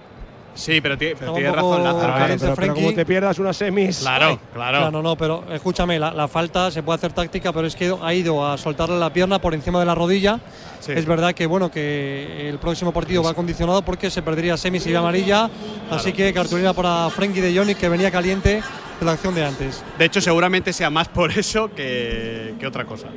[0.54, 1.14] Sí, pero, tiene
[1.52, 2.74] razón Lázaro.
[2.74, 3.98] como te pierdas unas semis.
[3.98, 4.78] Claro, claro.
[4.78, 8.14] Claro, no, pero escúchame, la, la falta se puede hacer táctica, pero es que ha
[8.14, 10.40] ido a soltarle la pierna por encima de la rodilla.
[10.80, 10.92] Sí.
[10.92, 14.94] Es verdad que bueno que el próximo partido va condicionado porque se perdería semis y
[14.94, 15.50] amarilla,
[15.90, 18.62] así que cartulina para Frenkie de Jong que venía caliente
[18.98, 19.82] de la acción de antes.
[19.98, 23.08] De hecho, seguramente sea más por eso que, que otra cosa.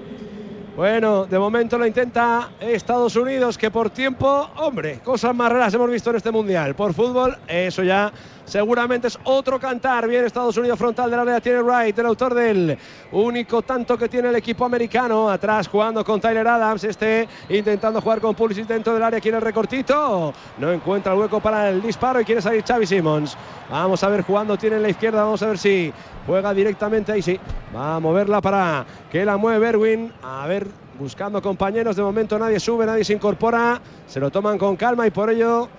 [0.75, 5.89] Bueno, de momento lo intenta Estados Unidos, que por tiempo, hombre, cosas más raras hemos
[5.89, 6.73] visto en este mundial.
[6.73, 8.11] Por fútbol, eso ya
[8.45, 10.07] Seguramente es otro cantar.
[10.07, 12.77] Bien, Estados Unidos frontal del área tiene Wright, el autor del
[13.11, 15.29] único tanto que tiene el equipo americano.
[15.29, 16.83] Atrás jugando con Tyler Adams.
[16.83, 19.21] Este intentando jugar con Pulisic dentro del área.
[19.21, 20.33] Quiere el recortito.
[20.57, 23.37] No encuentra el hueco para el disparo y quiere salir Xavi Simons.
[23.69, 24.57] Vamos a ver jugando.
[24.57, 25.23] Tiene en la izquierda.
[25.23, 25.93] Vamos a ver si
[26.27, 27.21] juega directamente ahí.
[27.21, 27.39] Sí,
[27.75, 30.11] va a moverla para que la mueve Berwin.
[30.21, 30.67] A ver,
[30.99, 31.95] buscando compañeros.
[31.95, 33.79] De momento nadie sube, nadie se incorpora.
[34.05, 35.69] Se lo toman con calma y por ello.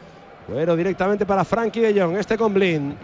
[0.49, 2.17] Bueno, directamente para Frankie de Jong.
[2.17, 2.95] Este con Blind.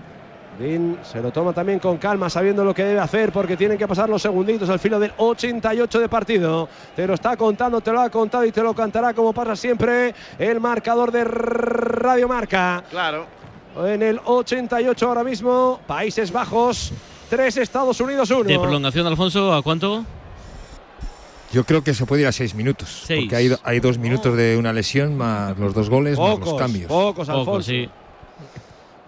[0.59, 3.89] Blind se lo toma también con calma, sabiendo lo que debe hacer, porque tienen que
[3.89, 6.69] pasar los segunditos al filo del 88 de partido.
[6.95, 10.15] Te lo está contando, te lo ha contado y te lo cantará como pasa siempre
[10.39, 12.85] el marcador de Radio Marca.
[12.91, 13.27] Claro.
[13.85, 16.93] En el 88 ahora mismo, Países Bajos,
[17.31, 18.45] 3 Estados Unidos 1.
[18.45, 20.05] De prolongación, Alfonso, ¿a cuánto?
[21.53, 23.03] Yo creo que se puede ir a seis minutos.
[23.07, 23.23] Seis.
[23.25, 26.59] Porque hay, hay dos minutos de una lesión, más los dos goles, más Pocos, los
[26.61, 26.87] cambios.
[26.89, 27.73] pocos, Alfonso.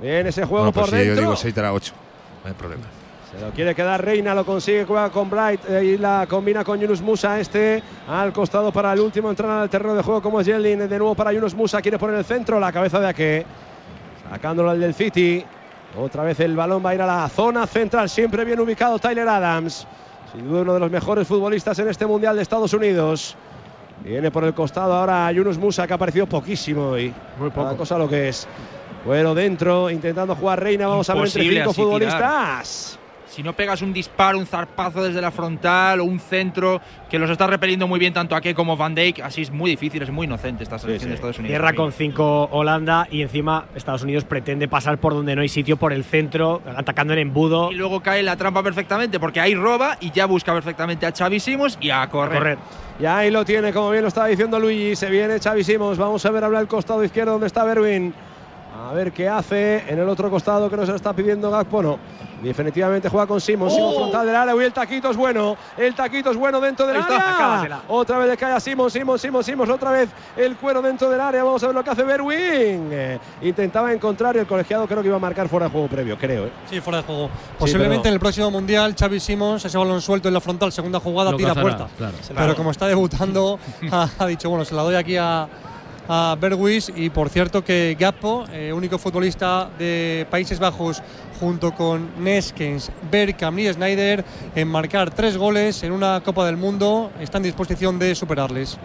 [0.01, 1.15] Bien ese juego Bueno, pues por sí, dentro.
[1.15, 1.93] yo digo 6 dará 8.
[2.43, 2.83] No hay problema.
[3.31, 6.79] Se lo quiere quedar Reina, lo consigue, juega con Bright eh, y la combina con
[6.81, 7.39] Yunus Musa.
[7.41, 10.81] Este al costado para el último entrar al terreno de juego como es Yelin.
[10.81, 13.47] De nuevo para Yunus Musa, quiere poner el centro, la cabeza de Ake.
[14.31, 15.45] Sacándolo al del City.
[15.97, 19.29] Otra vez el balón va a ir a la zona central, siempre bien ubicado Tyler
[19.29, 19.87] Adams.
[20.33, 23.37] Sin duda uno de los mejores futbolistas en este Mundial de Estados Unidos.
[24.03, 27.13] Viene por el costado ahora Yunus Musa, que ha aparecido poquísimo hoy.
[27.39, 27.77] Muy poco.
[27.77, 28.49] cosa lo que es.
[29.05, 30.87] Bueno, dentro, intentando jugar Reina.
[30.87, 32.63] Vamos a ver entre cinco tirar.
[33.33, 37.31] Si no pegas un disparo, un zarpazo desde la frontal o un centro que los
[37.31, 40.27] está repeliendo muy bien tanto Ake como Van Dijk, así es muy difícil, es muy
[40.27, 41.53] inocente esta selección de Estados Unidos.
[41.53, 45.79] Cierra con 5 Holanda y encima Estados Unidos pretende pasar por donde no hay sitio,
[45.79, 47.73] por el centro, atacando en embudo.
[47.73, 51.41] Y luego cae la trampa perfectamente porque ahí roba y ya busca perfectamente a Xavi
[51.41, 52.59] Simons y a correr.
[53.01, 54.95] Y ahí lo tiene, como bien lo estaba diciendo Luigi.
[54.95, 55.97] Se viene Xavi Simons.
[55.97, 58.13] Vamos a ver hablar el costado izquierdo donde está Berwin.
[58.79, 61.83] A ver qué hace en el otro costado que nos está pidiendo Gakpo.
[61.83, 61.99] No.
[62.43, 63.73] Definitivamente juega con Simons.
[63.75, 64.55] Simons frontal del área.
[64.55, 65.57] Uy, el taquito es bueno.
[65.77, 67.35] El taquito es bueno dentro del está, área.
[67.37, 67.83] acábatela.
[67.89, 69.71] Otra vez le cae a Simons, Simons, Simons, Simons.
[69.71, 71.45] Otra vez el cuero dentro del área.
[71.45, 72.89] Vamos a ver lo que hace Berwin.
[72.93, 76.19] Eh, intentaba encontrar y el colegiado creo que iba a marcar fuera de juego previo,
[76.19, 76.47] creo.
[76.47, 76.53] ¿eh?
[76.69, 77.31] Sí, fuera de juego.
[77.59, 81.01] Posiblemente pero- en el próximo mundial, Xavi Simons, ese balón suelto en la frontal, segunda
[81.01, 81.89] jugada, Lo tira cazará, puerta.
[81.97, 82.15] claro.
[82.23, 82.57] Pero Claro.
[82.57, 83.59] como está debutando,
[84.19, 85.47] ha dicho, bueno, se la doy aquí a,
[86.09, 86.93] a Berwis.
[86.95, 91.03] Y por cierto, que Gappo, eh, único futbolista de Países Bajos,
[91.41, 94.25] junto con Neskens, Bergkamp y Snyder,
[94.55, 98.79] en marcar tres goles en una Copa del Mundo, está en disposición de superarles.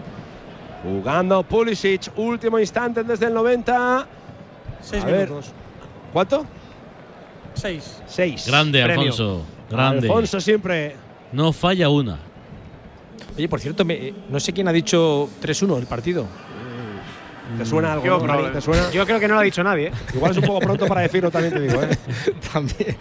[0.84, 4.08] Jugando Pulisic, último instante desde el 90.
[4.82, 5.52] Seis A ver, minutos.
[6.14, 6.46] ¿Cuánto?
[7.54, 8.02] Seis.
[8.08, 8.46] Seis.
[8.48, 9.02] Grande, Premio.
[9.02, 9.42] Alfonso.
[9.70, 10.08] Grande.
[10.08, 10.96] Alfonso siempre.
[11.32, 12.20] No falla una.
[13.36, 16.26] Oye, por cierto, me- no sé quién ha dicho 3-1 el partido.
[17.58, 18.06] ¿Te suena algo?
[18.06, 18.44] Yo, no, Mari?
[18.54, 18.90] ¿Te suena?
[18.92, 19.88] Yo creo que no lo ha dicho nadie.
[19.88, 19.92] ¿eh?
[20.14, 21.82] Igual es un poco pronto para decirlo, también te digo.
[21.82, 21.90] ¿eh?
[22.54, 22.96] También.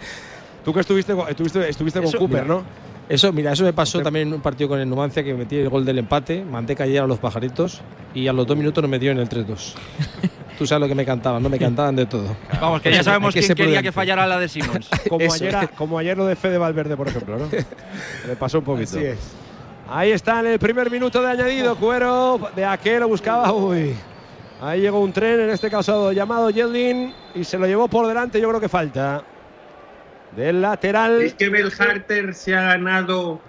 [0.63, 2.63] Tú que estuviste, con- estuviste, estuviste con Eso, Cooper, mira, ¿no?
[3.09, 5.69] Eso, mira, eso me pasó también en un partido con el Numancia que metí el
[5.69, 7.81] gol del empate, mandé caer a los pajaritos
[8.13, 9.75] y a los dos minutos nos metió en el 3-2.
[10.57, 12.35] Tú sabes lo que me cantaban, no me cantaban de todo.
[12.59, 13.91] Vamos, que ya sabemos que quién quería que prudente.
[13.93, 14.89] fallara la de Simons.
[15.09, 17.45] Como Eso ayer, como ayer lo de Fede Valverde, por ejemplo, ¿no?
[18.27, 18.97] Le pasó un poquito.
[18.97, 19.19] Así es.
[19.89, 21.77] Ahí está en el primer minuto de añadido.
[21.77, 23.53] Cuero de aquel lo buscaba.
[23.53, 23.93] Uy.
[24.61, 28.41] Ahí llegó un tren, en este caso llamado Yeldin, y se lo llevó por delante.
[28.41, 29.23] Yo creo que falta.
[30.35, 31.21] Del lateral.
[31.21, 33.39] Es que Bell Harter se ha ganado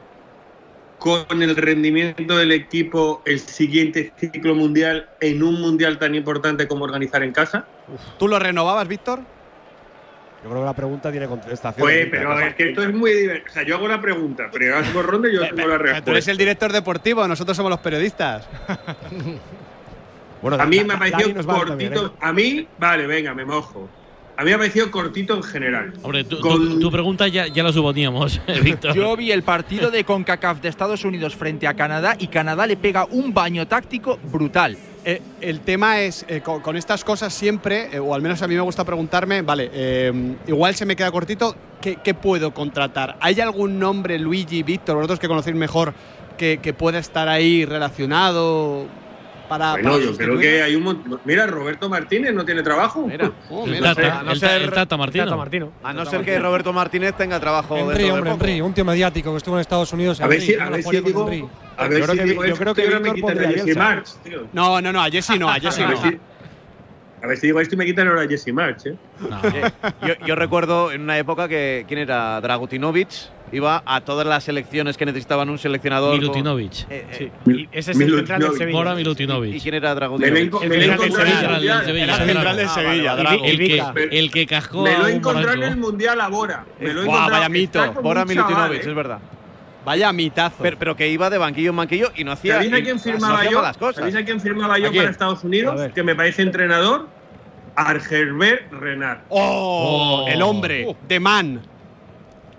[0.99, 6.85] con el rendimiento del equipo el siguiente ciclo mundial en un mundial tan importante como
[6.85, 7.65] organizar en casa.
[8.19, 9.21] ¿Tú lo renovabas, Víctor?
[10.43, 11.85] Yo creo que la pregunta tiene contestación.
[11.85, 13.51] Pues, pero es que esto es muy divertido.
[13.51, 15.85] O sea, yo hago la pregunta, pero hagas por ronda y yo tengo la Tú
[15.85, 16.31] eres respuesta.
[16.31, 18.47] el director deportivo, nosotros somos los periodistas.
[20.43, 21.67] Bueno, A mí me ha parecido cortito.
[21.67, 21.99] también, ¿eh?
[22.21, 23.89] A mí, vale, venga, me mojo.
[24.37, 25.93] A mí me ha parecido cortito en general.
[26.03, 28.95] Hombre, tu, Con- tu- tu pregunta ya, ya la suponíamos, Víctor.
[28.95, 32.77] Yo vi el partido de CONCACAF de Estados Unidos frente a Canadá y Canadá le
[32.77, 34.79] pega un baño táctico brutal.
[35.05, 38.47] Eh, el tema es, eh, con, con estas cosas siempre, eh, o al menos a
[38.47, 40.13] mí me gusta preguntarme, vale, eh,
[40.47, 43.17] igual se me queda cortito, ¿qué, qué puedo contratar?
[43.21, 45.95] ¿Hay algún nombre, Luigi, Víctor, vosotros que conocéis mejor,
[46.37, 48.87] que, que pueda estar ahí relacionado
[49.49, 49.73] para...
[49.73, 51.21] Bueno, para yo creo que hay un montón.
[51.25, 53.07] Mira, Roberto Martínez no tiene trabajo.
[53.07, 55.25] Mira, oh, El mira, Tata, a no el ser- el Tata Martino.
[55.25, 55.73] Tata Martino.
[55.83, 58.31] A no ser que Roberto Martínez tenga trabajo Henry, de hombre.
[58.33, 60.21] Henry, un tío mediático que estuvo en Estados Unidos.
[60.21, 61.29] A ver si, a ver si digo.
[61.77, 63.77] A Yo ver creo si que- digo yo creo que me quitan a Jesse.
[63.77, 64.47] March, tío.
[64.53, 66.03] No, no, no, a Jesse no, a Jesse A ver no.
[66.11, 66.19] si-
[67.23, 68.97] a ver si digo esto y me quitan ahora a Jesse March, ¿eh?
[70.07, 71.85] Yo, yo recuerdo en una época que.
[71.89, 72.41] ¿Quién era?
[72.41, 73.09] Dragutinovic.
[73.53, 76.11] Iba a todas las selecciones que necesitaban un seleccionador.
[76.11, 76.87] con- Milutinovic.
[76.91, 78.79] Eh, eh, Y ese es el central del Sevilla.
[78.79, 79.55] Bora Milutinovic.
[79.55, 82.69] ¿Y quién era Drago Me lo El central Mundial.
[82.69, 83.35] Sevilla, el Ah.
[83.35, 83.95] El que, Ivica.
[84.11, 86.65] el que cascó Me lo a encontrado en el Mundial ahora.
[86.81, 87.31] Me lo encontrado.
[87.31, 87.93] vaya mito.
[88.03, 88.89] Bora Milutinovic, ¿eh?
[88.91, 89.19] es verdad.
[89.85, 90.57] Vaya mitazo.
[90.61, 92.55] Pero, pero que iba de banquillo en banquillo y no hacía.
[92.55, 93.53] ¿Sabéis a quién firmaba yo?
[93.59, 93.97] malas cosas.
[93.97, 95.03] ¿Sabéis a quién firmaba yo ¿A quién?
[95.05, 95.91] para Estados A Unidos?
[95.95, 97.09] Que me parece entrenador.
[97.75, 99.21] Argelbert Renard.
[99.29, 100.25] ¡Oh!
[100.27, 100.29] Oh.
[100.29, 101.61] El hombre, de man.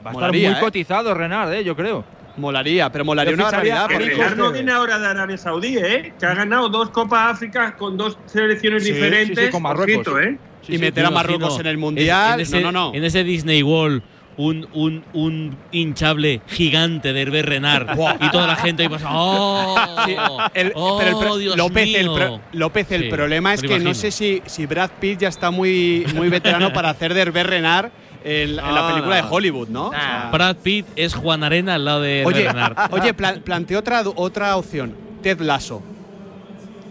[0.06, 0.62] Va a estar Molaría, muy ¿eh?
[0.62, 1.64] cotizado Renard, ¿eh?
[1.64, 2.06] yo creo.
[2.38, 3.88] Molaría, pero molaría una barbaridad.
[3.90, 6.14] Renard no viene ahora de Arabia Saudí, ¿eh?
[6.18, 9.38] Que ha ganado dos Copas África con dos selecciones Sí, diferentes.
[9.38, 10.08] sí, sí, con Marruecos.
[10.08, 10.38] Ojito, ¿eh?
[10.68, 12.34] y meter a Marruecos imagino en el Mundial.
[12.36, 12.96] En, ese, no, no, no.
[12.96, 14.02] En ese Disney World,
[14.38, 17.90] un, un, un hinchable gigante de Herbert Renard.
[18.22, 19.08] y toda la gente ahí pasa.
[19.12, 19.76] ¡Oh!
[20.06, 20.16] Sí,
[20.54, 22.16] el- ¡Oh, pero el pro- Dios López, el, mío!
[22.16, 23.96] pro- López, el Sí, problema es que lo no imagino.
[23.96, 27.90] sé si, si Brad Pitt ya está muy, muy veterano para hacer de Herbert Renard
[28.24, 29.28] en, en la No, película no.
[29.28, 29.90] de Hollywood, ¿no?
[29.92, 32.76] Sea, Brad Pitt es Juan Arena al lado de oye, Renard.
[32.92, 34.94] oye plan- planteé otra, otra opción.
[35.22, 35.82] Ted Lasso.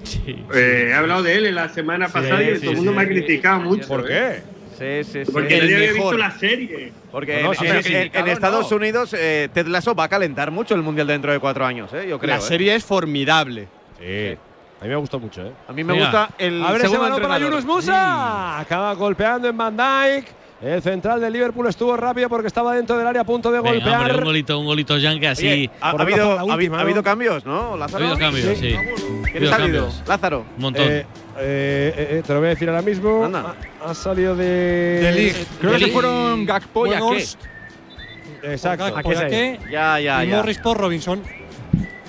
[0.04, 0.44] Sí.
[0.54, 2.96] Eh, he hablado de él en la semana pasada y sí, todo el mundo sí.
[2.96, 3.88] me ha criticado mucho.
[3.88, 4.42] ¿Por ¿eh?
[4.78, 5.04] qué?
[5.04, 5.32] Sí, sí, sí.
[5.32, 6.92] Porque nadie había visto la serie.
[7.10, 8.76] Porque No, no, en, sí, en- sí, Estados no.
[8.76, 12.06] Unidos, eh, Ted Lasso va a calentar mucho el mundial dentro de cuatro años, ¿eh?
[12.08, 12.36] yo creo.
[12.36, 12.42] la ¿eh?
[12.46, 13.66] serie es formidable.
[13.98, 14.36] Sí.
[14.80, 15.52] A mí me gustó mucho, ¿eh?
[15.66, 16.04] A mí me Venga.
[16.06, 18.60] gusta el Abre ese segundo balón para Musa.
[18.60, 20.26] Acaba golpeando en Van Dijk.
[20.60, 23.74] El central del Liverpool estuvo rápido porque estaba dentro del área a punto de Venga,
[23.74, 24.00] golpear.
[24.00, 25.46] hombre, un golito, un golito yankee así.
[25.46, 28.04] Oye, ha, Por ha habido, ha ha cambios, ¿no, Ha Lázaro?
[28.06, 28.74] habido cambios, sí.
[29.30, 29.84] ¿Quién Ha ha salido?
[29.86, 30.02] cambios.
[30.08, 30.44] Lázaro.
[30.56, 30.86] Un montón.
[30.88, 31.06] Eh,
[31.38, 33.24] eh, eh, te lo voy a decir ahora mismo.
[33.24, 33.54] Anda.
[33.84, 34.44] Ha, ha salido de.
[34.44, 35.46] De.
[35.60, 36.92] Creo que fueron Gakpo y.
[36.94, 37.24] Ake.
[38.42, 38.84] Exacto.
[38.92, 40.36] Gakpo, ¿A qué se- Ake Ya, ya, y ya.
[40.38, 41.22] Morris por Robinson.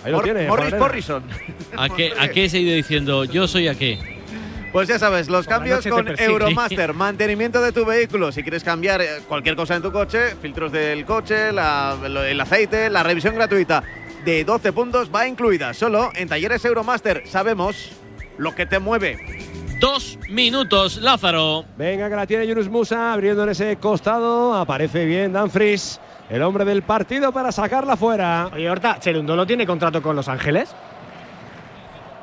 [0.03, 0.47] Ahí lo Mor- tiene.
[0.47, 0.73] Morris.
[0.75, 1.23] Morrison.
[1.77, 3.25] ¿A qué, ¿A qué se ha ido diciendo?
[3.25, 4.18] Yo soy a qué.
[4.71, 6.07] Pues ya sabes, los cambios con.
[6.19, 8.31] Euromaster, mantenimiento de tu vehículo.
[8.31, 12.89] Si quieres cambiar eh, cualquier cosa en tu coche, filtros del coche, la- el aceite,
[12.89, 13.81] la revisión gratuita
[14.23, 15.73] de 12 puntos va incluida.
[15.73, 17.91] Solo en talleres Euromaster sabemos
[18.37, 19.17] lo que te mueve.
[19.79, 21.65] Dos minutos, Lázaro.
[21.77, 24.53] Venga, que la tiene Yunus Musa abriendo en ese costado.
[24.53, 25.99] Aparece bien Danfries,
[26.29, 28.49] el hombre del partido para sacarla fuera.
[28.53, 30.75] Oye, Horta, ¿Cherundolo tiene contrato con Los Ángeles?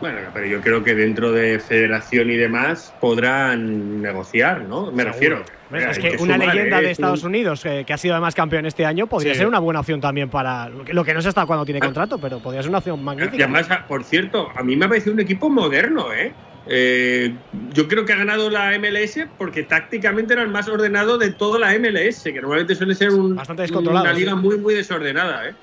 [0.01, 4.91] Bueno, pero yo creo que dentro de federación y demás podrán negociar, ¿no?
[4.93, 5.13] Me Seguro.
[5.13, 5.45] refiero.
[5.91, 6.83] Es que una sumar, leyenda ¿eh?
[6.83, 9.39] de Es Estados un- Unidos, eh, que ha sido además campeón este año, podría Sí.
[9.39, 10.69] ser una buena opción también para.
[10.69, 11.87] lo que- no se está cuando tiene Ah.
[11.87, 13.45] contrato, pero podría ser una opción Y magnífica.
[13.45, 16.33] además, por cierto, a mí me ha parecido un equipo moderno, ¿eh?
[16.69, 17.33] Eh,
[17.73, 21.59] yo creo que ha ganado la MLS porque tácticamente era el más ordenado de toda
[21.59, 24.21] la MLS, que normalmente suele ser un- Bastante descontrolado, una sí.
[24.21, 25.55] liga muy, muy desordenada, ¿eh?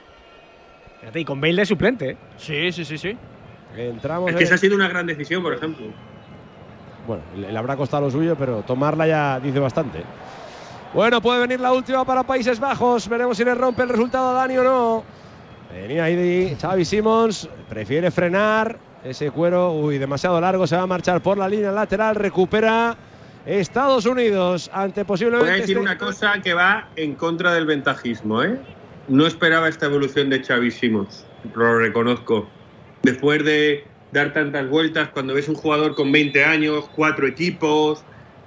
[1.02, 2.10] Fíjate, y con Bale de suplente.
[2.12, 2.18] ¿eh?
[2.38, 3.18] Sí, sí, sí, sí.
[3.76, 4.30] Entramos.
[4.30, 5.86] Es que en- esa ha sido una gran decisión, por ejemplo.
[7.08, 10.04] Bueno, le, habrá costado lo suyo, pero tomarla ya dice bastante.
[10.94, 13.10] Bueno, puede venir la última para Países Bajos.
[13.10, 15.04] Veremos si le rompe el resultado a Dani o no.
[15.74, 17.50] Venía ahí Xavi Simons.
[17.68, 18.78] Prefiere frenar.
[19.04, 20.66] Ese cuero, uy, demasiado largo.
[20.68, 22.16] Se va a marchar por la línea lateral.
[22.16, 22.96] Recupera
[23.46, 25.50] Estados Unidos ante Voy posiblemente.
[25.52, 28.58] a decir este- una cosa que va en contra del ventajismo, ¿eh?
[29.10, 32.48] No esperaba esta evolución de Xavi Simons, lo reconozco.
[33.04, 38.06] Después de dar tantas vueltas, cuando ves un jugador con 20 años, cuatro equipos,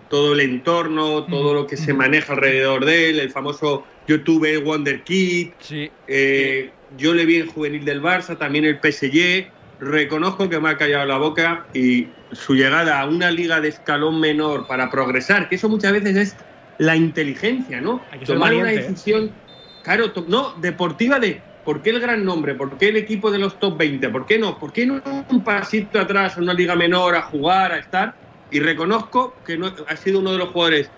[0.09, 4.57] todo el entorno, todo lo que se maneja alrededor de él, el famoso yo tuve
[4.59, 5.90] Wonder Kid, Sí.
[6.07, 9.52] eh, yo le vi en juvenil del Barça, también el PSG.
[9.78, 14.20] Reconozco que me ha callado la boca y su llegada a una liga de escalón
[14.20, 16.36] menor para progresar, que eso muchas veces es
[16.78, 18.07] la inteligencia, ¿no?
[18.11, 18.76] Hay que ser Tomar una ¿eh?
[18.76, 19.42] decisión,
[19.82, 23.39] claro, to- no, deportiva de por qué el gran nombre, por qué el equipo de
[23.39, 26.77] los top 20, por qué no, por qué no un pasito atrás a una liga
[26.77, 28.14] menor a jugar, a estar.
[28.53, 30.89] Y reconozco que no, ha sido uno de los jugadores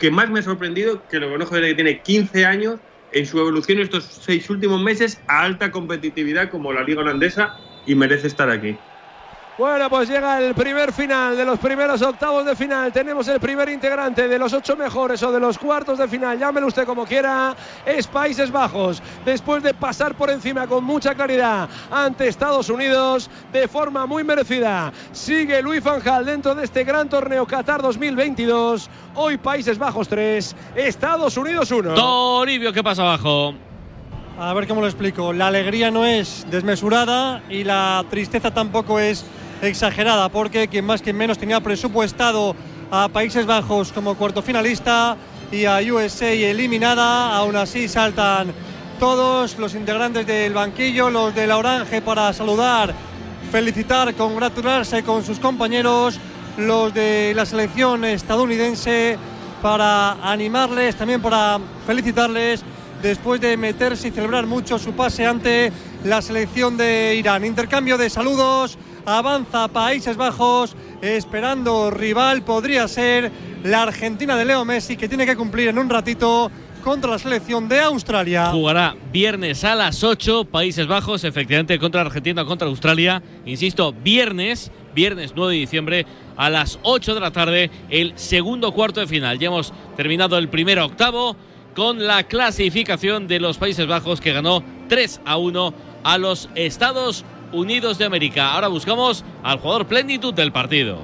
[0.00, 2.80] que más me ha sorprendido, que lo conozco desde que tiene 15 años,
[3.12, 7.56] en su evolución estos seis últimos meses a alta competitividad como la liga holandesa
[7.86, 8.76] y merece estar aquí.
[9.58, 12.92] Bueno, pues llega el primer final de los primeros octavos de final.
[12.92, 16.38] Tenemos el primer integrante de los ocho mejores o de los cuartos de final.
[16.38, 17.56] Llámelo usted como quiera.
[17.86, 19.02] Es Países Bajos.
[19.24, 24.92] Después de pasar por encima con mucha claridad ante Estados Unidos de forma muy merecida.
[25.12, 28.90] Sigue Luis Van Gaal dentro de este gran torneo Qatar 2022.
[29.14, 31.94] Hoy Países Bajos 3, Estados Unidos 1.
[31.94, 33.54] Toribio, ¿qué pasa abajo?
[34.38, 35.32] A ver cómo lo explico.
[35.32, 39.24] La alegría no es desmesurada y la tristeza tampoco es
[39.62, 42.54] exagerada, porque quien más quien menos tenía presupuestado
[42.90, 45.16] a Países Bajos como cuarto finalista
[45.50, 48.52] y a USA eliminada, aún así saltan
[48.98, 52.94] todos los integrantes del banquillo, los de la Orange para saludar,
[53.50, 56.18] felicitar, congratularse con sus compañeros,
[56.56, 59.18] los de la selección estadounidense
[59.60, 62.62] para animarles, también para felicitarles
[63.02, 65.72] después de meterse y celebrar mucho su pase ante
[66.04, 67.44] la selección de Irán.
[67.44, 73.30] Intercambio de saludos, avanza Países Bajos, esperando rival, podría ser
[73.62, 76.50] la Argentina de Leo Messi, que tiene que cumplir en un ratito
[76.82, 78.50] contra la selección de Australia.
[78.50, 83.22] Jugará viernes a las 8, Países Bajos, efectivamente contra Argentina, contra Australia.
[83.44, 89.00] Insisto, viernes, viernes 9 de diciembre a las 8 de la tarde, el segundo cuarto
[89.00, 89.38] de final.
[89.38, 91.36] Ya hemos terminado el primer octavo
[91.76, 97.20] con la clasificación de los Países Bajos que ganó 3 a 1 a los Estados
[97.20, 98.52] Unidos de América.
[98.52, 100.98] Ahora buscamos al jugador plenitud del partido.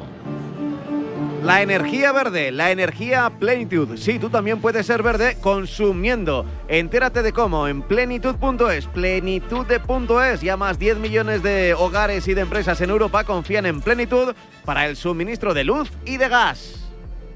[1.43, 3.97] La energía verde, la energía plenitud.
[3.97, 6.47] Sí, tú también puedes ser verde consumiendo.
[6.68, 10.40] Entérate de cómo en plenitud.es, plenitud.es.
[10.40, 14.34] Ya más 10 millones de hogares y de empresas en Europa confían en plenitud
[14.64, 16.82] para el suministro de luz y de gas.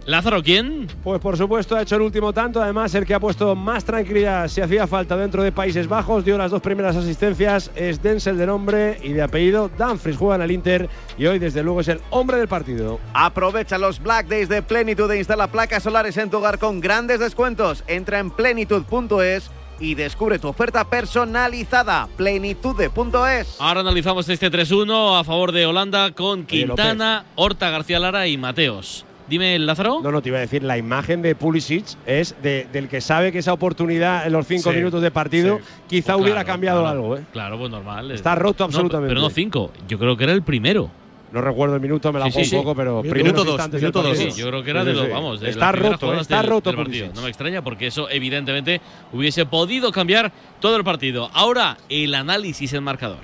[0.07, 0.86] Lázaro, ¿quién?
[1.02, 4.46] Pues por supuesto ha hecho el último tanto, además el que ha puesto más tranquilidad
[4.46, 8.46] si hacía falta dentro de Países Bajos, dio las dos primeras asistencias, es Denzel de
[8.46, 10.88] nombre y de apellido, Danfries juega en el Inter
[11.18, 13.00] y hoy desde luego es el hombre del partido.
[13.14, 17.18] Aprovecha los Black Days de Plenitud e instala placas solares en tu hogar con grandes
[17.18, 17.82] descuentos.
[17.88, 19.50] Entra en plenitud.es
[19.80, 22.09] y descubre tu oferta personalizada.
[22.16, 23.57] Plenitude.es.
[23.59, 29.05] Ahora analizamos este 3-1 a favor de Holanda con Quintana, Horta García Lara y Mateos.
[29.28, 30.00] Dime, Lázaro.
[30.02, 33.38] No, no, te iba a decir, la imagen de Pulisic es del que sabe que
[33.38, 35.58] esa oportunidad en los cinco Sí, minutos de partido
[35.88, 36.96] quizá Pues hubiera claro, cambiado claro.
[37.00, 37.16] algo.
[37.16, 37.22] ¿eh?
[37.32, 38.10] Claro, pues normal.
[38.12, 39.08] Está roto No, absolutamente.
[39.10, 39.72] pero no cinco.
[39.88, 40.90] Yo creo que era el primero.
[41.32, 44.16] No recuerdo el minuto, me la sí, un poco, pero Minuto dos, minuto dos.
[44.16, 46.76] Sí, yo creo que era de los, vamos, de Está roto, está del- roto del
[46.76, 47.08] partido.
[47.16, 48.80] No me extraña porque eso evidentemente
[49.12, 51.28] hubiese podido cambiar todo el partido.
[51.34, 53.18] Ahora el análisis en marcador.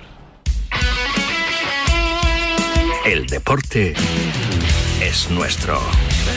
[3.05, 3.93] El deporte
[5.03, 5.81] es nuestro.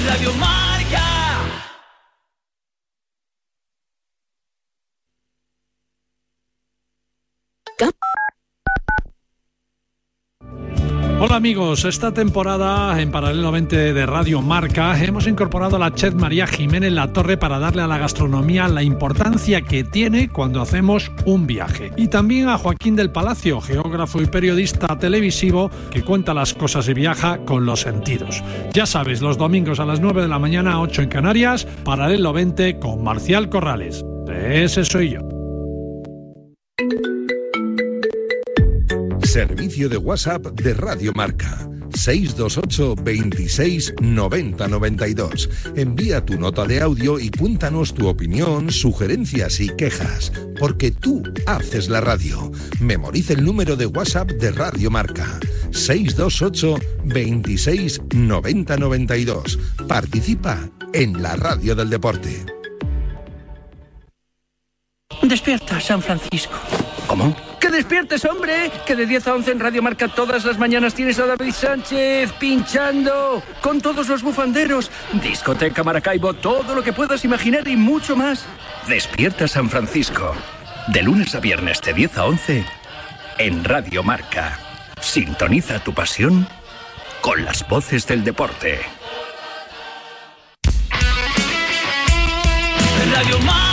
[0.07, 0.67] Radio Marca.
[11.19, 16.15] Hola amigos, esta temporada en Paralelo 20 de Radio Marca hemos incorporado a la chef
[16.15, 21.11] María Jiménez La Torre para darle a la gastronomía la importancia que tiene cuando hacemos
[21.25, 21.91] un viaje.
[21.97, 26.93] Y también a Joaquín del Palacio, geógrafo y periodista televisivo que cuenta las cosas y
[26.93, 28.45] viaja con los sentidos.
[28.75, 32.79] Ya sabes, los domingos a las 9 de la mañana, 8 en Canarias, Paralelo 20
[32.79, 34.05] con Marcial Corrales.
[34.29, 35.21] Ese soy yo.
[39.37, 41.69] Servicio de WhatsApp de Radio Marca.
[41.93, 45.51] 628 26 90 92.
[45.77, 50.33] Envía tu nota de audio y cuéntanos tu opinión, sugerencias y quejas.
[50.59, 52.51] Porque tú haces la radio.
[52.81, 55.39] Memoriza el número de WhatsApp de Radio Marca.
[55.71, 59.59] 628 26 90 92.
[59.87, 62.43] Participa en la radio del deporte.
[65.21, 66.57] Despierta, San Francisco.
[67.07, 67.35] ¿Cómo?
[67.61, 68.71] ¡Que despiertes, hombre!
[68.87, 72.33] Que de 10 a 11 en Radio Marca todas las mañanas tienes a David Sánchez
[72.33, 74.91] pinchando con todos los bufanderos.
[75.23, 78.45] Discoteca Maracaibo, todo lo que puedas imaginar y mucho más.
[78.89, 80.35] Despierta San Francisco.
[80.89, 82.65] De lunes a viernes de 10 a 11
[83.39, 84.59] en Radio Marca.
[85.01, 86.47] Sintoniza tu pasión
[87.21, 88.81] con las voces del deporte.
[93.13, 93.66] Radio Marca.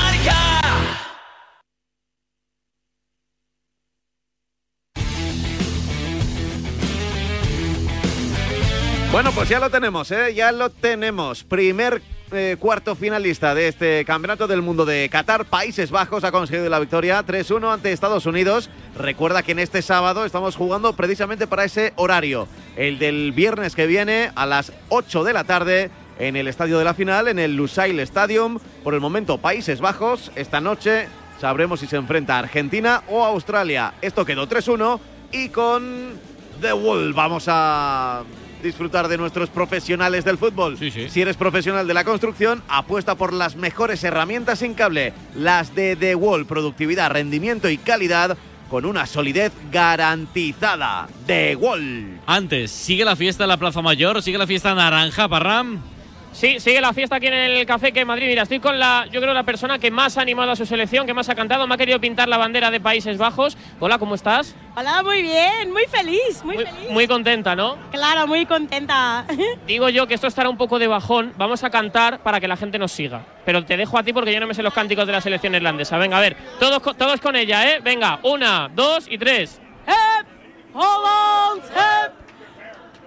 [9.13, 10.33] Bueno, pues ya lo tenemos, ¿eh?
[10.33, 11.43] Ya lo tenemos.
[11.43, 12.01] Primer
[12.31, 15.45] eh, cuarto finalista de este Campeonato del Mundo de Qatar.
[15.45, 18.71] Países Bajos ha conseguido la victoria 3-1 ante Estados Unidos.
[18.97, 22.47] Recuerda que en este sábado estamos jugando precisamente para ese horario.
[22.75, 26.85] El del viernes que viene a las 8 de la tarde en el estadio de
[26.85, 28.57] la final, en el Lusail Stadium.
[28.83, 30.31] Por el momento, Países Bajos.
[30.35, 31.07] Esta noche
[31.39, 33.93] sabremos si se enfrenta a Argentina o Australia.
[34.01, 34.99] Esto quedó 3-1
[35.31, 36.13] y con
[36.61, 38.23] The Wall vamos a
[38.63, 40.77] disfrutar de nuestros profesionales del fútbol.
[40.79, 45.95] Si eres profesional de la construcción, apuesta por las mejores herramientas sin cable, las de
[45.95, 48.37] The Wall, productividad, rendimiento y calidad
[48.69, 51.07] con una solidez garantizada.
[51.27, 52.21] The Wall.
[52.25, 55.92] Antes, sigue la fiesta en la Plaza Mayor, sigue la fiesta naranja, Parram.
[56.33, 58.27] Sí, sigue la fiesta aquí en el Café que Madrid.
[58.27, 61.05] Mira, estoy con la, yo creo, la persona que más ha animado a su selección,
[61.05, 63.55] que más ha cantado, me ha querido pintar la bandera de Países Bajos.
[63.79, 64.55] Hola, ¿cómo estás?
[64.75, 66.89] Hola, muy bien, muy feliz, muy, feliz.
[66.89, 67.77] Muy contenta, ¿no?
[67.91, 69.25] Claro, muy contenta.
[69.67, 71.33] Digo yo que esto estará un poco de bajón.
[71.37, 73.23] Vamos a cantar para que la gente nos siga.
[73.45, 75.53] Pero te dejo a ti porque yo no me sé los cánticos de la selección
[75.53, 75.97] irlandesa.
[75.99, 77.79] Venga, a ver, todos, todos con ella, ¿eh?
[77.83, 79.61] Venga, una, dos y tres.
[79.85, 80.25] Hep,
[80.73, 82.22] Holland, hep.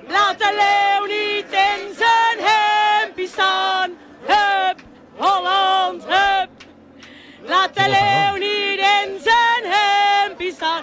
[0.08, 3.90] Laat de leeuw niet in zijn hempie staan.
[4.26, 4.80] Hep,
[5.16, 6.48] Holland, hep.
[7.44, 10.82] Laten Leeuwarden hem pisar.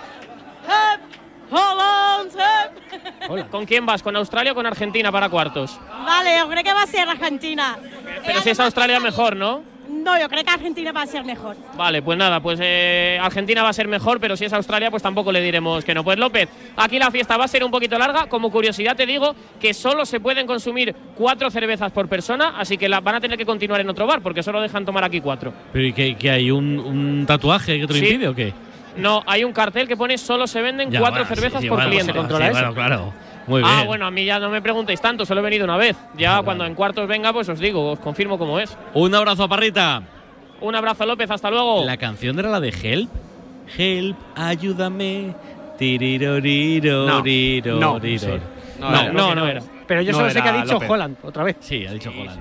[0.68, 1.02] Hup,
[1.50, 3.50] Holland, hup.
[3.52, 4.02] ¿Con quién vas?
[4.02, 5.80] ¿Con Australia o con Argentina para cuartos?
[6.06, 7.78] Vale, yo creo que va a ser Argentina.
[8.26, 9.73] Pero si es Australia mejor, ¿no?
[10.04, 11.56] No, yo creo que Argentina va a ser mejor.
[11.78, 15.02] Vale, pues nada, pues eh, Argentina va a ser mejor, pero si es Australia, pues
[15.02, 16.04] tampoco le diremos que no.
[16.04, 18.28] Pues López, aquí la fiesta va a ser un poquito larga.
[18.28, 22.90] Como curiosidad te digo que solo se pueden consumir cuatro cervezas por persona, así que
[22.90, 25.54] la, van a tener que continuar en otro bar, porque solo dejan tomar aquí cuatro.
[25.72, 26.52] ¿Pero y qué, qué hay?
[26.52, 28.06] ¿Un, un tatuaje que te lo Sí.
[28.06, 28.54] impide o qué?
[28.98, 31.68] No, hay un cartel que pone solo se venden Ya, cuatro bueno, sí, cervezas sí,
[31.68, 32.12] por bueno, cliente.
[32.12, 32.60] sí, ¿Controla sí, eso?
[32.60, 33.14] bueno, claro.
[33.48, 33.74] Muy bien.
[33.74, 35.96] Ah, bueno, a mí ya no me preguntéis tanto, solo he venido una vez.
[36.18, 38.78] Ya cuando en cuartos venga, pues os digo, os confirmo cómo es.
[38.94, 40.02] Un abrazo a Parrita.
[40.62, 41.84] Un abrazo, López, hasta luego.
[41.86, 43.10] La canción era la de Help.
[43.78, 45.36] Help, ayúdame.
[45.78, 48.20] Tiriroriro, No, riro, no, riro.
[48.20, 48.42] sí.
[48.80, 49.62] No, No, no, no, no no era.
[49.88, 50.90] Pero yo No solo sé que ha dicho López.
[50.90, 51.58] Holland otra vez.
[51.60, 52.40] Sí, ha dicho Holland.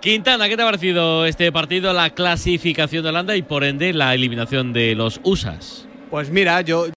[0.00, 4.12] Quintana, ¿qué te ha parecido este partido, la clasificación de Holanda y por ende la
[4.14, 5.88] eliminación de los USAs?
[6.10, 6.86] Pues mira, yo,